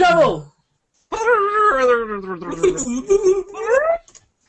trouble! 0.00 0.50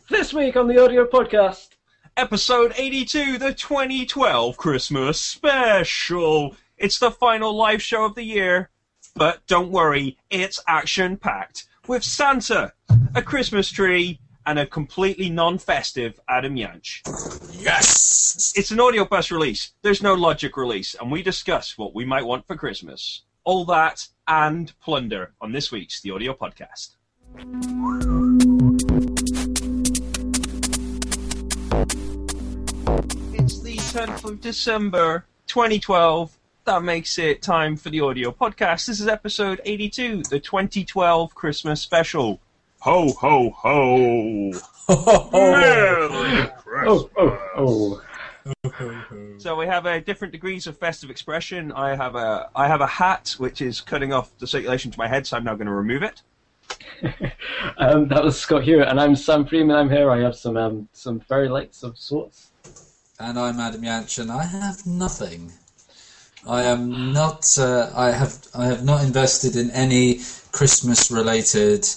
this 0.09 0.33
week 0.33 0.55
on 0.55 0.69
the 0.69 0.81
audio 0.81 1.05
podcast. 1.05 1.71
Episode 2.15 2.71
82, 2.77 3.37
the 3.37 3.53
2012 3.53 4.55
Christmas 4.55 5.19
special. 5.19 6.55
It's 6.77 6.99
the 6.99 7.11
final 7.11 7.53
live 7.53 7.81
show 7.81 8.05
of 8.05 8.15
the 8.15 8.23
year, 8.23 8.69
but 9.13 9.45
don't 9.47 9.71
worry, 9.71 10.17
it's 10.29 10.63
action 10.69 11.17
packed 11.17 11.65
with 11.85 12.05
Santa, 12.05 12.71
a 13.13 13.21
Christmas 13.21 13.69
tree, 13.69 14.21
and 14.45 14.57
a 14.57 14.65
completely 14.65 15.29
non 15.29 15.57
festive 15.57 16.17
Adam 16.29 16.55
Yanch. 16.55 17.01
Yes! 17.61 18.53
It's 18.55 18.71
an 18.71 18.77
Audiobus 18.77 19.31
release, 19.31 19.73
there's 19.81 20.01
no 20.01 20.13
logic 20.13 20.55
release, 20.55 20.95
and 20.95 21.11
we 21.11 21.21
discuss 21.21 21.77
what 21.77 21.93
we 21.93 22.05
might 22.05 22.25
want 22.25 22.47
for 22.47 22.55
Christmas. 22.55 23.23
All 23.43 23.65
that 23.65 24.07
and 24.31 24.71
plunder 24.79 25.33
on 25.41 25.51
this 25.51 25.73
week's 25.73 25.99
The 25.99 26.11
Audio 26.11 26.33
Podcast. 26.33 26.95
It's 33.33 33.59
the 33.59 33.75
10th 33.75 34.23
of 34.23 34.39
December, 34.39 35.25
2012. 35.47 36.31
That 36.63 36.81
makes 36.81 37.17
it 37.17 37.41
time 37.41 37.75
for 37.75 37.89
the 37.89 37.99
audio 37.99 38.31
podcast. 38.31 38.85
This 38.85 39.01
is 39.01 39.07
episode 39.09 39.59
82, 39.65 40.23
the 40.29 40.39
2012 40.39 41.35
Christmas 41.35 41.81
special. 41.81 42.39
Ho, 42.79 43.11
ho, 43.11 43.49
ho! 43.49 44.51
Merry 45.33 46.49
Oh, 46.87 47.09
oh, 47.17 47.39
oh. 47.57 48.01
So 49.37 49.55
we 49.55 49.65
have 49.67 49.85
uh, 49.85 49.99
different 49.99 50.31
degrees 50.31 50.67
of 50.67 50.77
festive 50.77 51.09
expression. 51.09 51.71
I 51.71 51.95
have 51.95 52.15
a 52.15 52.49
I 52.55 52.67
have 52.67 52.81
a 52.81 52.87
hat 52.87 53.35
which 53.37 53.61
is 53.61 53.81
cutting 53.81 54.13
off 54.13 54.35
the 54.39 54.47
circulation 54.47 54.91
to 54.91 54.97
my 54.97 55.07
head, 55.07 55.27
so 55.27 55.37
I'm 55.37 55.43
now 55.43 55.55
going 55.55 55.67
to 55.67 55.73
remove 55.73 56.03
it. 56.03 56.21
Um, 57.77 58.07
that 58.09 58.23
was 58.23 58.39
Scott 58.39 58.63
Hewitt, 58.63 58.87
and 58.87 58.99
I'm 58.99 59.15
Sam 59.15 59.45
Freeman. 59.45 59.75
I'm 59.75 59.89
here. 59.89 60.11
I 60.11 60.19
have 60.19 60.35
some 60.35 60.57
um, 60.57 60.87
some 60.93 61.19
fairy 61.19 61.49
lights 61.49 61.83
of 61.83 61.97
sorts. 61.97 62.51
And 63.19 63.39
I'm 63.39 63.59
Adam 63.59 63.81
Yanch, 63.81 64.19
and 64.19 64.31
I 64.31 64.43
have 64.43 64.85
nothing. 64.85 65.51
I 66.47 66.63
am 66.63 67.13
not. 67.13 67.57
Uh, 67.57 67.91
I 67.95 68.11
have. 68.11 68.45
I 68.55 68.65
have 68.65 68.83
not 68.83 69.03
invested 69.03 69.55
in 69.55 69.71
any 69.71 70.21
Christmas-related 70.51 71.87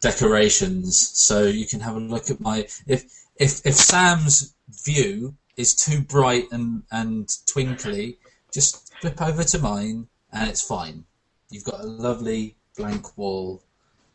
decorations. 0.00 0.98
So 0.98 1.44
you 1.44 1.66
can 1.66 1.80
have 1.80 1.96
a 1.96 2.00
look 2.00 2.30
at 2.30 2.40
my. 2.40 2.66
If 2.86 3.04
if 3.36 3.64
if 3.64 3.74
Sam's 3.74 4.54
view 4.84 5.36
is 5.56 5.74
too 5.74 6.00
bright 6.00 6.46
and 6.52 6.82
and 6.90 7.28
twinkly, 7.46 8.18
just 8.52 8.92
flip 9.00 9.20
over 9.20 9.44
to 9.44 9.58
mine, 9.58 10.08
and 10.32 10.48
it's 10.48 10.62
fine. 10.62 11.04
You've 11.50 11.64
got 11.64 11.80
a 11.80 11.86
lovely 11.86 12.56
blank 12.76 13.18
wall 13.18 13.62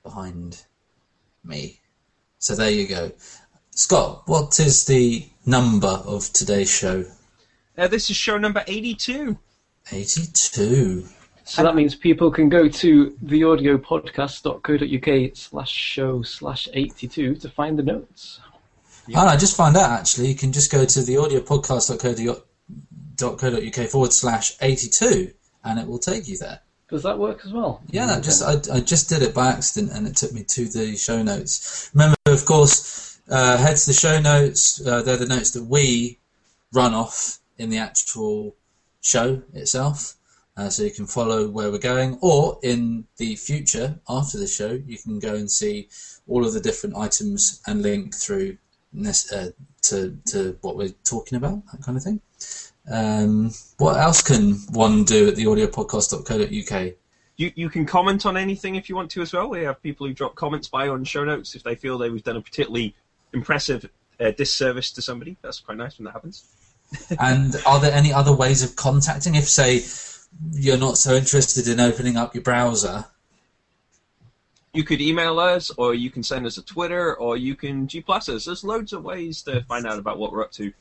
behind 0.03 0.63
me. 1.43 1.79
So 2.39 2.55
there 2.55 2.71
you 2.71 2.87
go. 2.87 3.11
Scott, 3.71 4.23
what 4.25 4.59
is 4.59 4.85
the 4.85 5.27
number 5.45 5.87
of 5.87 6.31
today's 6.33 6.71
show? 6.71 7.05
Uh, 7.77 7.87
this 7.87 8.09
is 8.09 8.15
show 8.15 8.37
number 8.37 8.63
82. 8.67 9.37
82. 9.91 11.07
So 11.43 11.63
that 11.63 11.75
means 11.75 11.95
people 11.95 12.31
can 12.31 12.49
go 12.49 12.67
to 12.67 13.11
theaudiopodcast.co.uk 13.23 15.37
slash 15.37 15.71
show 15.71 16.21
slash 16.21 16.67
82 16.73 17.35
to 17.35 17.49
find 17.49 17.79
the 17.79 17.83
notes. 17.83 18.41
Oh, 19.15 19.27
I 19.27 19.37
just 19.37 19.55
found 19.55 19.77
out 19.77 19.91
actually, 19.91 20.27
you 20.27 20.35
can 20.35 20.51
just 20.51 20.71
go 20.71 20.85
to 20.85 20.99
theaudiopodcast.co.uk 20.99 23.89
forward 23.89 24.13
slash 24.13 24.57
82 24.61 25.33
and 25.63 25.79
it 25.79 25.87
will 25.87 25.99
take 25.99 26.27
you 26.27 26.37
there. 26.37 26.59
Does 26.89 27.03
that 27.03 27.19
work 27.19 27.41
as 27.45 27.51
well? 27.51 27.81
Yeah, 27.89 28.05
that 28.07 28.23
just 28.23 28.41
I, 28.41 28.53
I 28.73 28.79
just 28.79 29.09
did 29.09 29.21
it 29.21 29.33
by 29.33 29.47
accident 29.47 29.91
and 29.93 30.07
it 30.07 30.15
took 30.15 30.33
me 30.33 30.43
to 30.43 30.65
the 30.65 30.95
show 30.95 31.21
notes. 31.21 31.91
Remember, 31.93 32.15
of 32.27 32.45
course, 32.45 33.19
uh, 33.29 33.57
head 33.57 33.75
to 33.75 33.87
the 33.87 33.93
show 33.93 34.21
notes. 34.21 34.85
Uh, 34.85 35.01
they're 35.01 35.17
the 35.17 35.25
notes 35.25 35.51
that 35.51 35.65
we 35.65 36.19
run 36.73 36.93
off 36.93 37.39
in 37.57 37.69
the 37.69 37.77
actual 37.77 38.55
show 39.01 39.41
itself. 39.53 40.15
Uh, 40.55 40.69
so 40.69 40.83
you 40.83 40.91
can 40.91 41.05
follow 41.05 41.47
where 41.47 41.69
we're 41.69 41.77
going, 41.77 42.17
or 42.19 42.57
in 42.63 43.05
the 43.17 43.35
future 43.35 43.99
after 44.09 44.39
the 44.39 44.47
show, 44.47 44.81
you 44.87 44.97
can 44.97 45.19
go 45.19 45.35
and 45.35 45.51
see 45.51 45.87
all 46.27 46.45
of 46.45 46.53
the 46.53 46.59
different 46.59 46.95
items 46.95 47.61
and 47.67 47.83
link 47.83 48.15
through 48.15 48.57
this, 48.93 49.31
uh, 49.31 49.51
to 49.83 50.17
to 50.27 50.57
what 50.61 50.77
we're 50.77 50.93
talking 51.03 51.37
about, 51.37 51.61
that 51.71 51.83
kind 51.83 51.97
of 51.97 52.03
thing. 52.03 52.21
Um, 52.91 53.51
what 53.77 53.97
else 53.97 54.21
can 54.21 54.53
one 54.71 55.03
do 55.03 55.27
at 55.27 55.35
the 55.35 55.45
audiopodcast.co.uk? 55.45 56.93
You 57.35 57.51
you 57.55 57.69
can 57.69 57.85
comment 57.85 58.25
on 58.25 58.37
anything 58.37 58.75
if 58.75 58.89
you 58.89 58.95
want 58.95 59.11
to 59.11 59.21
as 59.21 59.33
well. 59.33 59.49
We 59.49 59.63
have 59.63 59.81
people 59.83 60.07
who 60.07 60.13
drop 60.13 60.35
comments 60.35 60.67
by 60.67 60.87
on 60.87 61.03
show 61.03 61.23
notes 61.23 61.55
if 61.55 61.63
they 61.63 61.75
feel 61.75 61.97
they've 61.97 62.23
done 62.23 62.37
a 62.37 62.41
particularly 62.41 62.95
impressive 63.33 63.89
uh, 64.19 64.31
disservice 64.31 64.91
to 64.91 65.01
somebody. 65.01 65.37
That's 65.41 65.59
quite 65.59 65.77
nice 65.77 65.97
when 65.97 66.05
that 66.05 66.13
happens. 66.13 66.45
And 67.19 67.53
are 67.65 67.81
there 67.81 67.91
any 67.91 68.13
other 68.13 68.33
ways 68.33 68.63
of 68.63 68.77
contacting? 68.77 69.35
If, 69.35 69.49
say, 69.49 69.83
you're 70.53 70.77
not 70.77 70.97
so 70.97 71.15
interested 71.15 71.67
in 71.67 71.81
opening 71.81 72.15
up 72.15 72.33
your 72.33 72.43
browser, 72.43 73.05
You 74.73 74.83
could 74.83 75.01
email 75.01 75.39
us, 75.39 75.71
or 75.77 75.93
you 75.95 76.09
can 76.09 76.23
send 76.23 76.45
us 76.45 76.57
a 76.57 76.61
Twitter, 76.61 77.15
or 77.15 77.37
you 77.37 77.55
can 77.55 77.87
G 77.87 78.01
plus 78.01 78.29
us. 78.29 78.45
There's 78.45 78.63
loads 78.63 78.93
of 78.93 79.03
ways 79.03 79.41
to 79.43 79.61
find 79.63 79.87
out 79.87 79.97
about 79.97 80.19
what 80.19 80.31
we're 80.31 80.43
up 80.43 80.51
to. 80.53 80.71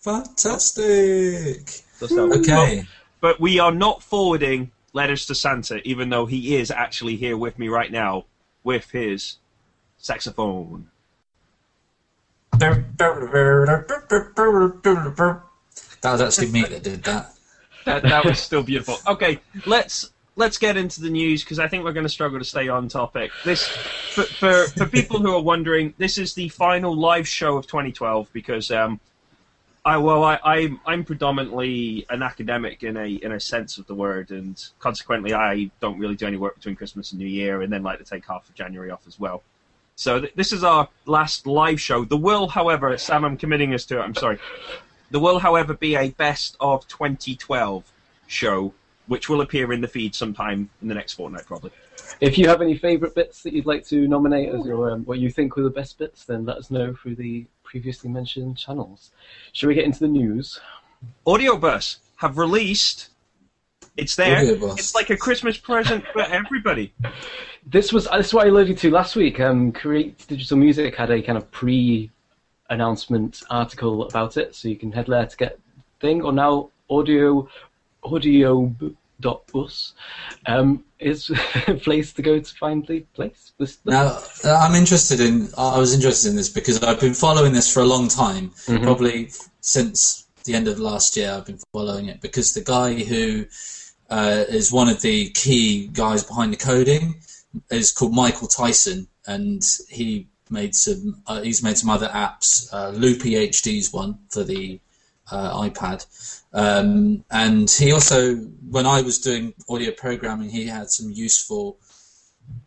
fantastic. 0.00 1.68
So 1.96 2.06
so- 2.06 2.32
Okay. 2.40 2.84
But 3.20 3.40
we 3.40 3.58
are 3.58 3.72
not 3.72 4.02
forwarding 4.02 4.70
letters 4.92 5.24
to 5.26 5.34
Santa, 5.34 5.76
even 5.88 6.10
though 6.10 6.26
he 6.26 6.56
is 6.56 6.70
actually 6.70 7.16
here 7.16 7.36
with 7.38 7.58
me 7.58 7.68
right 7.68 7.90
now 7.90 8.26
with 8.62 8.90
his 8.90 9.36
saxophone. 9.96 10.90
That 16.02 16.12
was 16.12 16.20
actually 16.20 16.50
me 16.52 16.62
that 16.62 16.82
did 16.82 17.02
that. 17.04 17.32
That, 17.84 18.02
that 18.02 18.24
was 18.24 18.38
still 18.38 18.62
beautiful. 18.62 18.96
Okay, 19.06 19.40
let's 19.66 20.10
let's 20.36 20.58
get 20.58 20.76
into 20.76 21.00
the 21.00 21.10
news 21.10 21.44
because 21.44 21.58
I 21.58 21.68
think 21.68 21.84
we're 21.84 21.92
going 21.92 22.06
to 22.06 22.10
struggle 22.10 22.38
to 22.38 22.44
stay 22.44 22.68
on 22.68 22.88
topic. 22.88 23.30
This 23.44 23.66
for, 23.66 24.22
for 24.22 24.64
for 24.68 24.86
people 24.86 25.18
who 25.20 25.34
are 25.34 25.42
wondering, 25.42 25.94
this 25.98 26.18
is 26.18 26.34
the 26.34 26.48
final 26.48 26.94
live 26.94 27.28
show 27.28 27.56
of 27.56 27.66
2012 27.66 28.28
because 28.32 28.70
um, 28.70 29.00
I 29.84 29.98
well 29.98 30.24
I 30.24 30.38
I'm, 30.42 30.80
I'm 30.86 31.04
predominantly 31.04 32.06
an 32.10 32.22
academic 32.22 32.82
in 32.82 32.96
a 32.96 33.06
in 33.06 33.32
a 33.32 33.40
sense 33.40 33.78
of 33.78 33.86
the 33.86 33.94
word, 33.94 34.30
and 34.30 34.62
consequently 34.78 35.34
I 35.34 35.70
don't 35.80 35.98
really 35.98 36.16
do 36.16 36.26
any 36.26 36.36
work 36.36 36.56
between 36.56 36.76
Christmas 36.76 37.12
and 37.12 37.20
New 37.20 37.28
Year, 37.28 37.62
and 37.62 37.72
then 37.72 37.82
like 37.82 37.98
to 37.98 38.04
take 38.04 38.26
half 38.26 38.48
of 38.48 38.54
January 38.54 38.90
off 38.90 39.06
as 39.06 39.20
well. 39.20 39.42
So 39.96 40.20
th- 40.20 40.34
this 40.34 40.52
is 40.52 40.64
our 40.64 40.88
last 41.06 41.46
live 41.46 41.80
show. 41.80 42.04
There 42.04 42.18
will, 42.18 42.48
however, 42.48 42.96
Sam, 42.98 43.24
I'm 43.24 43.36
committing 43.36 43.74
us 43.74 43.84
to 43.86 44.00
it. 44.00 44.02
I'm 44.02 44.14
sorry. 44.14 44.38
There 45.10 45.20
will, 45.20 45.38
however, 45.38 45.74
be 45.74 45.94
a 45.94 46.10
best 46.10 46.56
of 46.58 46.88
2012 46.88 47.84
show, 48.26 48.74
which 49.06 49.28
will 49.28 49.40
appear 49.42 49.72
in 49.72 49.80
the 49.80 49.88
feed 49.88 50.14
sometime 50.14 50.70
in 50.80 50.88
the 50.88 50.94
next 50.94 51.14
fortnight, 51.14 51.46
probably. 51.46 51.70
If 52.20 52.38
you 52.38 52.48
have 52.48 52.62
any 52.62 52.76
favourite 52.76 53.14
bits 53.14 53.42
that 53.42 53.52
you'd 53.52 53.66
like 53.66 53.84
to 53.88 54.08
nominate 54.08 54.48
as 54.48 54.64
your, 54.64 54.90
um, 54.90 55.04
what 55.04 55.18
you 55.18 55.30
think 55.30 55.56
were 55.56 55.62
the 55.62 55.70
best 55.70 55.98
bits, 55.98 56.24
then 56.24 56.44
let 56.44 56.56
us 56.56 56.70
know 56.70 56.94
through 56.94 57.16
the 57.16 57.46
previously 57.62 58.08
mentioned 58.08 58.56
channels. 58.56 59.10
Shall 59.52 59.68
we 59.68 59.74
get 59.74 59.84
into 59.84 60.00
the 60.00 60.08
news? 60.08 60.60
Audiobus 61.26 61.98
have 62.16 62.38
released. 62.38 63.10
It's 63.96 64.16
there. 64.16 64.36
Audiobus. 64.36 64.78
It's 64.78 64.94
like 64.94 65.10
a 65.10 65.16
Christmas 65.16 65.58
present 65.58 66.04
for 66.12 66.22
everybody. 66.22 66.92
This 67.66 67.92
was 67.92 68.04
this 68.06 68.28
is 68.28 68.34
what 68.34 68.46
I 68.46 68.48
alluded 68.48 68.78
to 68.78 68.90
last 68.90 69.16
week. 69.16 69.40
Um, 69.40 69.72
Create 69.72 70.26
Digital 70.26 70.56
Music 70.56 70.94
had 70.94 71.10
a 71.10 71.20
kind 71.22 71.38
of 71.38 71.50
pre-announcement 71.50 73.42
article 73.50 74.06
about 74.06 74.36
it, 74.36 74.54
so 74.54 74.68
you 74.68 74.76
can 74.76 74.92
head 74.92 75.06
there 75.06 75.26
to 75.26 75.36
get 75.36 75.58
thing. 76.00 76.22
Or 76.22 76.32
now 76.32 76.70
audio 76.90 77.48
audiob.us 78.04 79.92
um, 80.46 80.84
is 80.98 81.30
a 81.66 81.74
place 81.74 82.12
to 82.12 82.22
go 82.22 82.38
to 82.38 82.54
find 82.54 82.86
the 82.86 83.00
place. 83.14 83.52
This, 83.58 83.78
Now, 83.84 84.18
uh, 84.44 84.54
I'm 84.54 84.74
interested 84.74 85.20
in. 85.20 85.48
I 85.56 85.78
was 85.78 85.94
interested 85.94 86.30
in 86.30 86.36
this 86.36 86.48
because 86.48 86.82
I've 86.82 87.00
been 87.00 87.14
following 87.14 87.52
this 87.52 87.72
for 87.72 87.80
a 87.80 87.86
long 87.86 88.08
time, 88.08 88.52
probably 88.66 89.30
since 89.60 90.26
the 90.44 90.54
end 90.54 90.68
of 90.68 90.78
last 90.78 91.16
year. 91.16 91.32
I've 91.32 91.46
been 91.46 91.60
following 91.72 92.06
it 92.06 92.20
because 92.20 92.54
the 92.54 92.62
guy 92.62 92.94
who 92.94 93.46
uh, 94.10 94.44
is 94.48 94.72
one 94.72 94.88
of 94.88 95.00
the 95.00 95.30
key 95.30 95.88
guys 95.88 96.24
behind 96.24 96.52
the 96.52 96.56
coding 96.56 97.16
is 97.70 97.92
called 97.92 98.14
Michael 98.14 98.48
Tyson, 98.48 99.08
and 99.26 99.62
he 99.88 100.28
made 100.50 100.74
some. 100.74 101.22
Uh, 101.26 101.42
he's 101.42 101.62
made 101.62 101.78
some 101.78 101.90
other 101.90 102.08
apps. 102.08 102.72
Uh, 102.72 102.90
Loopy 102.90 103.32
HD's 103.32 103.92
one 103.92 104.18
for 104.30 104.44
the 104.44 104.80
uh, 105.34 105.68
iPad. 105.68 106.00
Um, 106.52 107.24
and 107.30 107.68
he 107.68 107.92
also, 107.92 108.36
when 108.76 108.86
I 108.86 109.02
was 109.02 109.18
doing 109.18 109.54
audio 109.68 109.92
programming, 110.04 110.50
he 110.50 110.66
had 110.66 110.88
some 110.90 111.10
useful 111.10 111.78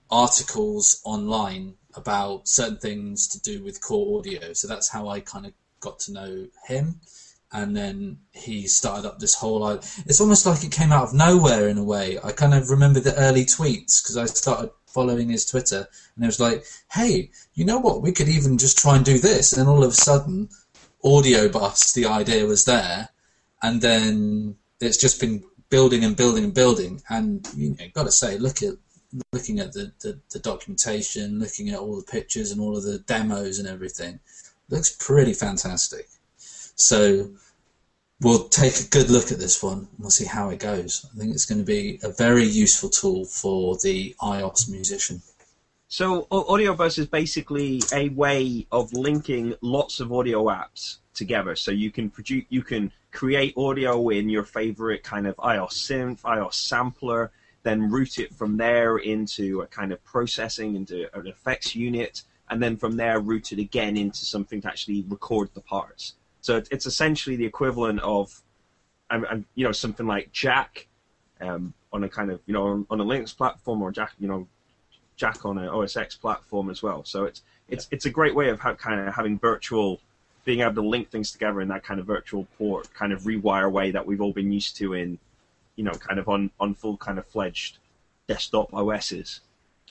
articles 0.09 1.01
online 1.03 1.75
about 1.95 2.47
certain 2.47 2.77
things 2.77 3.27
to 3.29 3.37
do 3.49 3.63
with 3.63 3.81
core 3.87 4.19
audio. 4.19 4.53
So 4.53 4.67
that's 4.67 4.89
how 4.89 5.07
I 5.07 5.19
kind 5.21 5.45
of 5.45 5.53
got 5.79 5.99
to 5.99 6.11
know 6.11 6.47
him. 6.67 6.99
and 7.51 7.75
then 7.75 8.19
he 8.33 8.67
started 8.67 9.07
up 9.07 9.19
this 9.19 9.35
whole. 9.35 9.67
It's 10.05 10.19
almost 10.19 10.45
like 10.45 10.63
it 10.63 10.71
came 10.71 10.91
out 10.91 11.03
of 11.03 11.13
nowhere 11.13 11.69
in 11.69 11.77
a 11.77 11.83
way. 11.83 12.19
I 12.23 12.31
kind 12.31 12.53
of 12.53 12.69
remember 12.69 12.99
the 12.99 13.15
early 13.15 13.45
tweets 13.45 14.01
because 14.01 14.17
I 14.17 14.25
started 14.25 14.71
following 14.85 15.29
his 15.29 15.45
Twitter, 15.45 15.87
and 16.15 16.23
it 16.23 16.27
was 16.27 16.39
like, 16.39 16.65
"Hey, 16.91 17.31
you 17.53 17.65
know 17.65 17.79
what? 17.79 18.01
We 18.01 18.11
could 18.11 18.27
even 18.27 18.57
just 18.57 18.77
try 18.77 18.95
and 18.97 19.05
do 19.05 19.17
this." 19.17 19.53
And 19.53 19.61
then 19.61 19.73
all 19.73 19.83
of 19.83 19.91
a 19.91 19.95
sudden, 19.95 20.49
Audiobus, 21.03 21.93
the 21.93 22.05
idea 22.05 22.45
was 22.45 22.65
there, 22.65 23.09
and 23.61 23.81
then 23.81 24.55
it's 24.79 24.97
just 24.97 25.19
been 25.19 25.43
building 25.69 26.03
and 26.03 26.15
building 26.15 26.43
and 26.43 26.53
building. 26.53 27.01
And 27.09 27.47
you 27.55 27.71
know, 27.71 27.85
got 27.93 28.03
to 28.03 28.11
say, 28.11 28.37
look 28.37 28.61
at 28.63 28.73
looking 29.31 29.59
at 29.59 29.73
the, 29.73 29.91
the, 30.01 30.19
the, 30.31 30.39
documentation, 30.39 31.39
looking 31.39 31.69
at 31.69 31.79
all 31.79 31.95
the 31.95 32.11
pictures 32.11 32.51
and 32.51 32.59
all 32.59 32.75
of 32.75 32.83
the 32.83 32.99
demos 32.99 33.57
and 33.57 33.67
everything, 33.67 34.19
looks 34.69 34.95
pretty 34.99 35.33
fantastic. 35.33 36.07
So 36.37 37.29
we'll 38.21 38.49
take 38.49 38.79
a 38.79 38.89
good 38.89 39.09
look 39.09 39.31
at 39.31 39.39
this 39.39 39.61
one 39.63 39.79
and 39.79 39.99
we'll 39.99 40.09
see 40.09 40.25
how 40.25 40.49
it 40.49 40.59
goes. 40.59 41.05
I 41.13 41.17
think 41.17 41.33
it's 41.33 41.45
going 41.45 41.59
to 41.59 41.65
be 41.65 41.99
a 42.03 42.09
very 42.09 42.43
useful 42.43 42.89
tool 42.89 43.25
for 43.25 43.77
the 43.77 44.15
iOS 44.21 44.69
musician. 44.69 45.21
So 45.89 46.23
Audiobus 46.25 46.99
is 46.99 47.07
basically 47.07 47.81
a 47.93 48.09
way 48.09 48.67
of 48.73 48.91
linking 48.91 49.55
lots 49.61 50.01
of 50.01 50.11
audio 50.11 50.45
apps 50.45 50.97
together. 51.13 51.55
So 51.55 51.71
you 51.71 51.91
can 51.91 52.09
produce, 52.09 52.43
you 52.49 52.61
can 52.61 52.91
create 53.11 53.53
audio 53.55 54.09
in 54.09 54.27
your 54.27 54.43
favorite 54.43 55.03
kind 55.03 55.25
of 55.27 55.37
iOS 55.37 55.73
synth, 55.73 56.21
iOS 56.21 56.55
sampler, 56.55 57.31
then 57.63 57.89
route 57.89 58.19
it 58.19 58.33
from 58.33 58.57
there 58.57 58.97
into 58.97 59.61
a 59.61 59.67
kind 59.67 59.93
of 59.93 60.03
processing 60.03 60.75
into 60.75 61.07
an 61.17 61.25
effects 61.25 61.73
unit, 61.73 62.23
and 62.49 62.61
then 62.61 62.75
from 62.75 62.97
there 62.97 63.21
route 63.21 63.53
it 63.53 63.59
again 63.59 63.95
into 63.95 64.25
something 64.25 64.59
to 64.61 64.67
actually 64.67 65.05
record 65.07 65.49
the 65.53 65.61
parts. 65.61 66.15
So 66.41 66.61
it's 66.69 66.85
essentially 66.85 67.37
the 67.37 67.45
equivalent 67.45 68.01
of, 68.01 68.41
you 69.55 69.63
know, 69.63 69.71
something 69.71 70.05
like 70.05 70.33
Jack 70.33 70.87
um, 71.39 71.73
on 71.93 72.03
a 72.03 72.09
kind 72.09 72.29
of, 72.29 72.41
you 72.45 72.53
know, 72.53 72.67
on, 72.67 72.87
on 72.89 72.99
a 72.99 73.05
Linux 73.05 73.35
platform 73.35 73.81
or 73.81 73.91
Jack, 73.91 74.11
you 74.19 74.27
know, 74.27 74.47
Jack 75.17 75.45
on 75.45 75.57
an 75.57 75.67
OS 75.67 75.97
X 75.97 76.15
platform 76.15 76.69
as 76.69 76.81
well. 76.81 77.03
So 77.03 77.25
it's 77.25 77.41
it's 77.67 77.87
it's 77.91 78.05
a 78.05 78.09
great 78.09 78.35
way 78.35 78.49
of 78.49 78.59
kind 78.59 79.01
of 79.01 79.13
having 79.13 79.37
virtual, 79.37 79.99
being 80.45 80.61
able 80.61 80.75
to 80.75 80.87
link 80.87 81.09
things 81.09 81.31
together 81.31 81.59
in 81.59 81.67
that 81.69 81.83
kind 81.83 81.99
of 81.99 82.05
virtual 82.05 82.47
port, 82.57 82.93
kind 82.93 83.11
of 83.11 83.23
rewire 83.23 83.69
way 83.69 83.91
that 83.91 84.05
we've 84.05 84.21
all 84.21 84.31
been 84.31 84.51
used 84.51 84.77
to 84.77 84.93
in, 84.93 85.17
you 85.75 85.83
know, 85.83 85.91
kind 85.91 86.19
of 86.19 86.29
on 86.29 86.51
on 86.59 86.73
full 86.73 86.95
kind 86.97 87.19
of 87.19 87.25
fledged 87.25 87.79
desktop 88.27 88.73
OSs. 88.73 89.41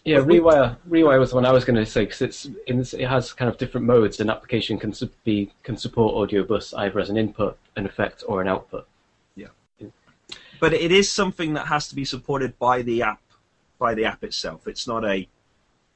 Yeah, 0.04 0.18
Rewire. 0.18 0.76
Rewire 0.88 1.18
was 1.18 1.30
the 1.30 1.34
one 1.34 1.44
I 1.44 1.50
was 1.50 1.64
going 1.64 1.74
to 1.74 1.84
say 1.84 2.04
because 2.04 2.22
it's, 2.22 2.48
it's, 2.68 2.94
it 2.94 3.08
has 3.08 3.32
kind 3.32 3.50
of 3.50 3.58
different 3.58 3.88
modes. 3.88 4.20
An 4.20 4.30
application 4.30 4.78
can 4.78 4.94
be 5.24 5.50
can 5.64 5.76
support 5.76 6.14
Audiobus 6.14 6.72
either 6.78 7.00
as 7.00 7.10
an 7.10 7.16
input, 7.16 7.58
an 7.74 7.86
effect, 7.86 8.22
or 8.28 8.40
an 8.40 8.46
output. 8.46 8.86
Yeah, 9.34 9.48
but 10.60 10.72
it 10.72 10.92
is 10.92 11.10
something 11.10 11.54
that 11.54 11.66
has 11.66 11.88
to 11.88 11.96
be 11.96 12.04
supported 12.04 12.56
by 12.60 12.82
the 12.82 13.02
app 13.02 13.20
by 13.78 13.94
the 13.94 14.04
app 14.04 14.24
itself. 14.24 14.66
It's 14.66 14.86
not 14.86 15.04
a 15.04 15.28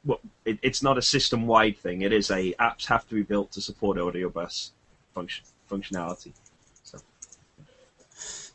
well, 0.04 0.20
it, 0.44 0.58
it's 0.62 0.82
not 0.82 0.98
a 0.98 1.02
system 1.02 1.46
wide 1.46 1.78
thing. 1.78 2.02
It 2.02 2.12
is 2.12 2.30
a 2.30 2.54
apps 2.54 2.86
have 2.86 3.06
to 3.08 3.14
be 3.14 3.22
built 3.22 3.52
to 3.52 3.60
support 3.60 3.98
Audiobus 3.98 4.70
function 5.14 5.44
functionality. 5.70 6.32
So. 6.82 6.98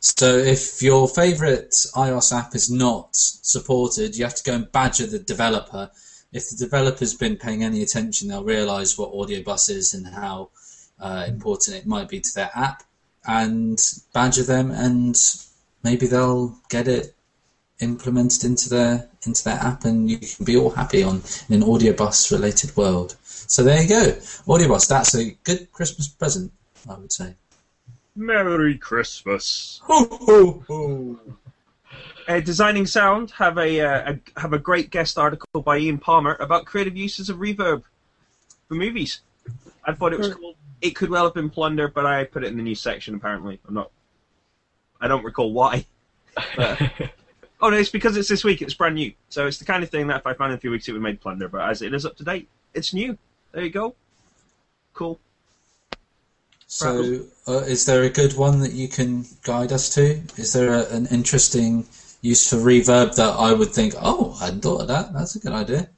So 0.00 0.36
if 0.36 0.82
your 0.82 1.08
favorite 1.08 1.70
iOS 1.70 2.32
app 2.36 2.54
is 2.54 2.70
not 2.70 3.08
supported, 3.12 4.16
you 4.16 4.24
have 4.24 4.34
to 4.34 4.44
go 4.44 4.54
and 4.54 4.70
badger 4.70 5.06
the 5.06 5.18
developer. 5.18 5.90
If 6.32 6.50
the 6.50 6.56
developer's 6.56 7.14
been 7.14 7.36
paying 7.36 7.62
any 7.62 7.82
attention, 7.82 8.28
they'll 8.28 8.44
realize 8.44 8.98
what 8.98 9.12
Audiobus 9.12 9.70
is 9.70 9.94
and 9.94 10.06
how 10.06 10.50
uh, 11.00 11.24
important 11.26 11.76
it 11.76 11.86
might 11.86 12.08
be 12.08 12.20
to 12.20 12.34
their 12.34 12.50
app, 12.54 12.82
and 13.26 13.80
badger 14.12 14.42
them, 14.42 14.70
and 14.70 15.16
maybe 15.82 16.06
they'll 16.06 16.58
get 16.68 16.88
it 16.88 17.15
implemented 17.80 18.44
into 18.44 18.68
their 18.68 19.08
into 19.26 19.44
their 19.44 19.58
app, 19.58 19.84
and 19.84 20.10
you 20.10 20.18
can 20.18 20.44
be 20.44 20.56
all 20.56 20.70
happy 20.70 21.02
on 21.02 21.22
in 21.48 21.62
an 21.62 21.68
Audiobus 21.68 22.30
related 22.32 22.76
world. 22.76 23.16
So 23.22 23.62
there 23.62 23.82
you 23.82 23.88
go, 23.88 24.04
Audiobus. 24.46 24.88
That's 24.88 25.14
a 25.14 25.30
good 25.44 25.70
Christmas 25.72 26.08
present, 26.08 26.52
I 26.88 26.94
would 26.94 27.12
say. 27.12 27.34
Merry 28.14 28.78
Christmas. 28.78 29.80
Ho 29.84 30.06
ho 30.10 30.64
ho. 30.66 31.20
Uh, 32.28 32.40
Designing 32.40 32.86
Sound 32.86 33.30
have 33.32 33.56
a, 33.56 33.80
uh, 33.80 34.14
a, 34.14 34.40
have 34.40 34.52
a 34.52 34.58
great 34.58 34.90
guest 34.90 35.16
article 35.16 35.62
by 35.62 35.78
Ian 35.78 35.98
Palmer 35.98 36.36
about 36.40 36.64
creative 36.64 36.96
uses 36.96 37.28
of 37.28 37.36
reverb 37.36 37.84
for 38.68 38.74
movies. 38.74 39.20
I 39.84 39.92
thought 39.92 40.12
it 40.12 40.18
was 40.18 40.34
cool. 40.34 40.54
It 40.80 40.96
could 40.96 41.08
well 41.08 41.24
have 41.24 41.34
been 41.34 41.50
plunder, 41.50 41.86
but 41.86 42.04
I 42.04 42.24
put 42.24 42.42
it 42.42 42.48
in 42.48 42.56
the 42.56 42.62
news 42.62 42.80
section. 42.80 43.14
Apparently, 43.14 43.60
I'm 43.68 43.74
not. 43.74 43.92
I 45.00 45.08
don't 45.08 45.24
recall 45.24 45.52
why. 45.52 45.86
But, 46.56 46.80
Oh 47.60 47.70
no, 47.70 47.76
it's 47.76 47.90
because 47.90 48.16
it's 48.16 48.28
this 48.28 48.44
week. 48.44 48.62
It's 48.62 48.74
brand 48.74 48.96
new, 48.96 49.12
so 49.28 49.46
it's 49.46 49.58
the 49.58 49.64
kind 49.64 49.82
of 49.82 49.90
thing 49.90 50.06
that 50.08 50.20
if 50.20 50.26
I 50.26 50.34
found 50.34 50.52
in 50.52 50.58
a 50.58 50.60
few 50.60 50.70
weeks 50.70 50.88
it 50.88 50.92
would 50.92 51.02
make 51.02 51.20
plunder. 51.20 51.48
But 51.48 51.68
as 51.68 51.82
it 51.82 51.94
is 51.94 52.04
up 52.04 52.16
to 52.16 52.24
date, 52.24 52.48
it's 52.74 52.92
new. 52.92 53.16
There 53.52 53.64
you 53.64 53.70
go. 53.70 53.94
Cool. 54.92 55.18
So, 56.68 57.20
uh, 57.46 57.58
is 57.60 57.86
there 57.86 58.02
a 58.02 58.10
good 58.10 58.36
one 58.36 58.60
that 58.60 58.72
you 58.72 58.88
can 58.88 59.24
guide 59.42 59.72
us 59.72 59.88
to? 59.94 60.20
Is 60.36 60.52
there 60.52 60.74
a, 60.74 60.86
an 60.88 61.06
interesting 61.06 61.86
use 62.20 62.48
for 62.50 62.56
reverb 62.56 63.14
that 63.16 63.34
I 63.38 63.52
would 63.52 63.70
think, 63.70 63.94
oh, 64.00 64.36
I 64.40 64.46
hadn't 64.46 64.62
thought 64.62 64.82
of 64.82 64.88
that. 64.88 65.12
That's 65.12 65.36
a 65.36 65.38
good 65.38 65.52
idea. 65.52 65.88